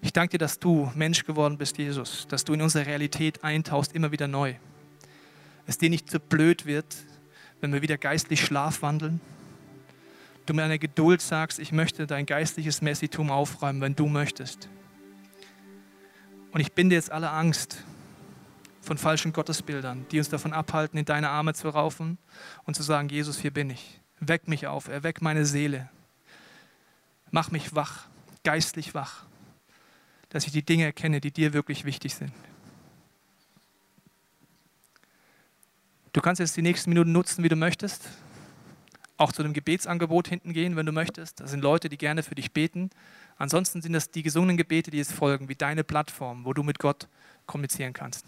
Ich 0.00 0.12
danke 0.12 0.32
dir, 0.32 0.38
dass 0.38 0.58
du 0.58 0.90
Mensch 0.94 1.24
geworden 1.24 1.58
bist, 1.58 1.76
Jesus, 1.76 2.26
dass 2.28 2.44
du 2.44 2.54
in 2.54 2.62
unsere 2.62 2.86
Realität 2.86 3.42
eintauchst, 3.42 3.94
immer 3.94 4.12
wieder 4.12 4.28
neu. 4.28 4.54
Es 5.66 5.76
dir 5.76 5.90
nicht 5.90 6.08
zu 6.08 6.20
blöd 6.20 6.66
wird, 6.66 6.96
wenn 7.60 7.72
wir 7.72 7.82
wieder 7.82 7.98
geistlich 7.98 8.40
schlafwandeln, 8.44 9.20
Du 10.48 10.54
mit 10.54 10.64
einer 10.64 10.78
Geduld 10.78 11.20
sagst, 11.20 11.58
ich 11.58 11.72
möchte 11.72 12.06
dein 12.06 12.24
geistliches 12.24 12.80
Messitum 12.80 13.30
aufräumen, 13.30 13.82
wenn 13.82 13.94
du 13.94 14.06
möchtest. 14.06 14.70
Und 16.52 16.60
ich 16.60 16.72
binde 16.72 16.94
jetzt 16.94 17.12
alle 17.12 17.28
Angst 17.28 17.84
von 18.88 18.96
falschen 18.96 19.34
Gottesbildern, 19.34 20.06
die 20.10 20.18
uns 20.18 20.30
davon 20.30 20.54
abhalten, 20.54 20.98
in 20.98 21.04
deine 21.04 21.28
Arme 21.28 21.52
zu 21.52 21.68
raufen 21.68 22.16
und 22.64 22.74
zu 22.74 22.82
sagen, 22.82 23.10
Jesus, 23.10 23.38
hier 23.38 23.52
bin 23.52 23.68
ich. 23.68 24.00
Weck 24.18 24.48
mich 24.48 24.66
auf, 24.66 24.88
erweck 24.88 25.20
meine 25.20 25.44
Seele. 25.44 25.90
Mach 27.30 27.50
mich 27.50 27.74
wach, 27.74 28.08
geistlich 28.44 28.94
wach, 28.94 29.26
dass 30.30 30.46
ich 30.46 30.52
die 30.52 30.64
Dinge 30.64 30.84
erkenne, 30.84 31.20
die 31.20 31.30
dir 31.30 31.52
wirklich 31.52 31.84
wichtig 31.84 32.14
sind. 32.14 32.32
Du 36.14 36.22
kannst 36.22 36.40
jetzt 36.40 36.56
die 36.56 36.62
nächsten 36.62 36.88
Minuten 36.88 37.12
nutzen, 37.12 37.44
wie 37.44 37.50
du 37.50 37.56
möchtest. 37.56 38.08
Auch 39.18 39.32
zu 39.32 39.42
dem 39.42 39.52
Gebetsangebot 39.52 40.28
hinten 40.28 40.54
gehen, 40.54 40.76
wenn 40.76 40.86
du 40.86 40.92
möchtest. 40.92 41.40
Das 41.40 41.50
sind 41.50 41.60
Leute, 41.60 41.90
die 41.90 41.98
gerne 41.98 42.22
für 42.22 42.34
dich 42.34 42.52
beten. 42.52 42.88
Ansonsten 43.36 43.82
sind 43.82 43.92
das 43.92 44.10
die 44.10 44.22
gesungenen 44.22 44.56
Gebete, 44.56 44.90
die 44.90 44.96
jetzt 44.96 45.12
folgen, 45.12 45.50
wie 45.50 45.56
deine 45.56 45.84
Plattform, 45.84 46.46
wo 46.46 46.54
du 46.54 46.62
mit 46.62 46.78
Gott 46.78 47.06
kommunizieren 47.44 47.92
kannst. 47.92 48.24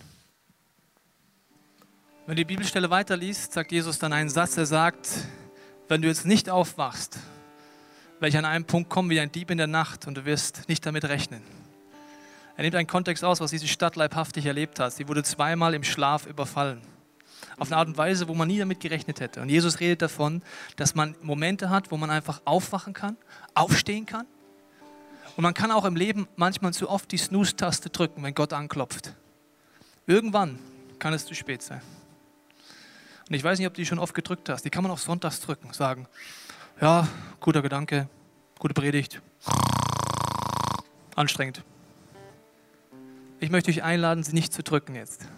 Wenn 2.31 2.37
du 2.37 2.43
die 2.43 2.55
Bibelstelle 2.55 2.91
weiterliest, 2.91 3.55
sagt 3.55 3.73
Jesus 3.73 3.99
dann 3.99 4.13
einen 4.13 4.31
Satz, 4.31 4.57
er 4.57 4.65
sagt, 4.65 5.09
wenn 5.89 6.01
du 6.01 6.07
jetzt 6.07 6.25
nicht 6.25 6.49
aufwachst, 6.49 7.19
werde 8.21 8.29
ich 8.29 8.39
an 8.39 8.45
einem 8.45 8.65
Punkt 8.65 8.89
kommen 8.89 9.11
wie 9.11 9.19
ein 9.19 9.33
Dieb 9.33 9.51
in 9.51 9.59
der 9.59 9.67
Nacht 9.67 10.07
und 10.07 10.15
du 10.15 10.25
wirst 10.25 10.69
nicht 10.69 10.87
damit 10.87 11.07
rechnen. 11.07 11.43
Er 12.57 12.63
nimmt 12.63 12.77
einen 12.77 12.87
Kontext 12.87 13.25
aus, 13.25 13.41
was 13.41 13.51
diese 13.51 13.67
Stadt 13.67 13.97
leibhaftig 13.97 14.47
erlebt 14.47 14.79
hat. 14.79 14.93
Sie 14.93 15.09
wurde 15.09 15.25
zweimal 15.25 15.75
im 15.75 15.83
Schlaf 15.83 16.25
überfallen. 16.27 16.81
Auf 17.59 17.67
eine 17.67 17.79
Art 17.79 17.89
und 17.89 17.99
Weise, 17.99 18.29
wo 18.29 18.35
man 18.35 18.47
nie 18.47 18.61
damit 18.61 18.79
gerechnet 18.79 19.19
hätte. 19.19 19.41
Und 19.43 19.49
Jesus 19.49 19.81
redet 19.81 20.01
davon, 20.01 20.45
dass 20.77 20.95
man 20.95 21.17
Momente 21.23 21.69
hat, 21.69 21.91
wo 21.91 21.97
man 21.97 22.11
einfach 22.11 22.43
aufwachen 22.45 22.93
kann, 22.93 23.17
aufstehen 23.55 24.07
kann. 24.07 24.27
Und 25.37 25.43
man 25.43 25.55
kann 25.55 25.73
auch 25.73 25.85
im 25.85 25.97
Leben 25.97 26.29
manchmal 26.37 26.73
zu 26.75 26.89
oft 26.89 27.11
die 27.11 27.19
Snooze-Taste 27.19 27.91
drücken, 27.91 28.23
wenn 28.23 28.35
Gott 28.35 28.53
anklopft. 28.53 29.17
Irgendwann 30.07 30.61
kann 31.01 31.13
es 31.13 31.27
zu 31.27 31.35
spät 31.35 31.63
sein. 31.63 31.83
Und 33.31 33.37
ich 33.37 33.45
weiß 33.45 33.59
nicht, 33.61 33.69
ob 33.69 33.75
du 33.75 33.81
die 33.81 33.87
schon 33.87 34.01
oft 34.01 34.13
gedrückt 34.13 34.49
hast. 34.49 34.65
Die 34.65 34.71
kann 34.71 34.83
man 34.83 34.91
auch 34.91 34.99
sonntags 34.99 35.41
drücken, 35.41 35.73
sagen, 35.73 36.09
ja, 36.81 37.07
guter 37.39 37.63
Gedanke, 37.63 38.09
gute 38.59 38.75
Predigt, 38.75 39.23
anstrengend. 41.15 41.63
Ich 43.39 43.51
möchte 43.51 43.71
euch 43.71 43.85
einladen, 43.85 44.25
sie 44.25 44.35
nicht 44.35 44.53
zu 44.53 44.65
drücken 44.65 44.97
jetzt, 44.97 45.29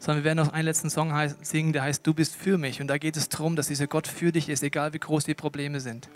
sondern 0.00 0.24
wir 0.24 0.28
werden 0.30 0.38
noch 0.38 0.54
einen 0.54 0.64
letzten 0.64 0.88
Song 0.88 1.12
singen, 1.42 1.74
der 1.74 1.82
heißt 1.82 2.06
Du 2.06 2.14
bist 2.14 2.34
für 2.34 2.56
mich. 2.56 2.80
Und 2.80 2.86
da 2.86 2.96
geht 2.96 3.18
es 3.18 3.28
darum, 3.28 3.56
dass 3.56 3.68
dieser 3.68 3.88
Gott 3.88 4.06
für 4.06 4.32
dich 4.32 4.48
ist, 4.48 4.62
egal 4.62 4.94
wie 4.94 4.98
groß 4.98 5.24
die 5.24 5.34
Probleme 5.34 5.80
sind. 5.80 6.08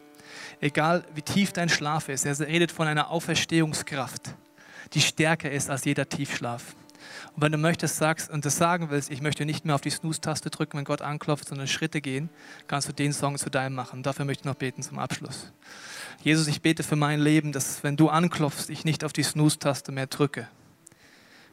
Egal 0.62 1.05
wie 1.14 1.20
tief 1.20 1.53
dein 1.53 1.68
Schlaf 1.68 2.09
ist. 2.09 2.25
Er 2.25 2.40
redet 2.40 2.72
von 2.72 2.88
einer 2.88 3.11
Auferstehungskraft, 3.11 4.35
die 4.94 5.03
stärker 5.03 5.51
ist 5.51 5.68
als 5.68 5.85
jeder 5.85 6.09
Tiefschlaf. 6.09 6.75
Und 7.34 7.42
wenn 7.42 7.52
du 7.52 7.58
möchtest, 7.58 7.96
sagst 7.96 8.30
und 8.30 8.44
das 8.44 8.56
sagen 8.56 8.90
willst, 8.90 9.10
ich 9.10 9.22
möchte 9.22 9.46
nicht 9.46 9.64
mehr 9.64 9.74
auf 9.74 9.80
die 9.80 9.90
Snooze-Taste 9.90 10.50
drücken, 10.50 10.76
wenn 10.76 10.84
Gott 10.84 11.00
anklopft, 11.00 11.48
sondern 11.48 11.66
Schritte 11.66 12.00
gehen, 12.00 12.28
kannst 12.66 12.88
du 12.88 12.92
den 12.92 13.12
Song 13.12 13.38
zu 13.38 13.48
deinem 13.48 13.74
machen. 13.74 14.02
Dafür 14.02 14.24
möchte 14.24 14.42
ich 14.42 14.44
noch 14.44 14.54
beten 14.54 14.82
zum 14.82 14.98
Abschluss. 14.98 15.52
Jesus, 16.22 16.46
ich 16.46 16.60
bete 16.60 16.82
für 16.82 16.96
mein 16.96 17.20
Leben, 17.20 17.52
dass 17.52 17.82
wenn 17.82 17.96
du 17.96 18.10
anklopfst, 18.10 18.68
ich 18.68 18.84
nicht 18.84 19.02
auf 19.02 19.12
die 19.12 19.22
Snooze-Taste 19.22 19.92
mehr 19.92 20.06
drücke, 20.06 20.46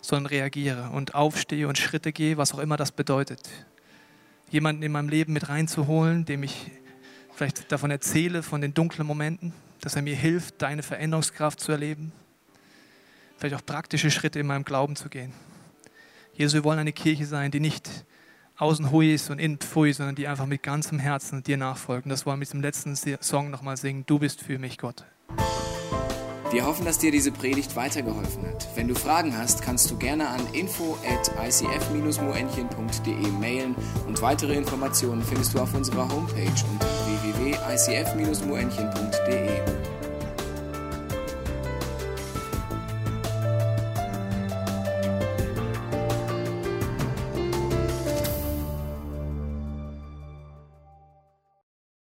sondern 0.01 0.27
reagiere 0.27 0.89
und 0.89 1.15
aufstehe 1.15 1.67
und 1.67 1.77
Schritte 1.77 2.11
gehe, 2.11 2.37
was 2.37 2.53
auch 2.53 2.59
immer 2.59 2.77
das 2.77 2.91
bedeutet. 2.91 3.49
Jemanden 4.49 4.83
in 4.83 4.91
meinem 4.91 5.09
Leben 5.09 5.33
mit 5.33 5.47
reinzuholen, 5.47 6.25
dem 6.25 6.43
ich 6.43 6.71
vielleicht 7.33 7.71
davon 7.71 7.91
erzähle, 7.91 8.43
von 8.43 8.59
den 8.59 8.73
dunklen 8.73 9.07
Momenten, 9.07 9.53
dass 9.79 9.95
er 9.95 10.01
mir 10.01 10.15
hilft, 10.15 10.61
deine 10.61 10.83
Veränderungskraft 10.83 11.59
zu 11.59 11.71
erleben 11.71 12.11
vielleicht 13.39 13.55
auch 13.55 13.65
praktische 13.65 14.11
Schritte 14.11 14.39
in 14.39 14.47
meinem 14.47 14.65
Glauben 14.65 14.95
zu 14.95 15.09
gehen. 15.09 15.33
Jesus, 16.39 16.53
wir 16.53 16.63
wollen 16.63 16.79
eine 16.79 16.93
Kirche 16.93 17.25
sein, 17.25 17.51
die 17.51 17.59
nicht 17.59 18.05
außen 18.55 18.91
hui 18.91 19.13
ist 19.13 19.29
und 19.29 19.39
innen 19.39 19.57
pfui, 19.57 19.91
sondern 19.91 20.15
die 20.15 20.29
einfach 20.29 20.45
mit 20.45 20.63
ganzem 20.63 20.97
Herzen 20.97 21.43
dir 21.43 21.57
nachfolgen. 21.57 22.09
Das 22.09 22.25
wollen 22.25 22.37
wir 22.37 22.39
mit 22.39 22.53
dem 22.53 22.61
letzten 22.61 22.95
Song 22.95 23.49
nochmal 23.49 23.75
singen. 23.75 24.05
Du 24.05 24.19
bist 24.19 24.41
für 24.41 24.57
mich 24.57 24.77
Gott. 24.77 25.03
Wir 26.51 26.65
hoffen, 26.65 26.85
dass 26.85 26.97
dir 26.97 27.11
diese 27.11 27.33
Predigt 27.33 27.75
weitergeholfen 27.75 28.47
hat. 28.47 28.69
Wenn 28.75 28.87
du 28.87 28.95
Fragen 28.95 29.37
hast, 29.37 29.63
kannst 29.63 29.91
du 29.91 29.97
gerne 29.97 30.29
an 30.29 30.39
info 30.53 30.97
at 31.05 31.29
icf-moenchen.de 31.45 33.27
mailen 33.37 33.75
und 34.07 34.21
weitere 34.21 34.55
Informationen 34.55 35.21
findest 35.21 35.53
du 35.53 35.59
auf 35.59 35.73
unserer 35.73 36.07
Homepage 36.07 36.63
unter 36.71 36.87
www.icf-moenchen.de. 37.35 39.98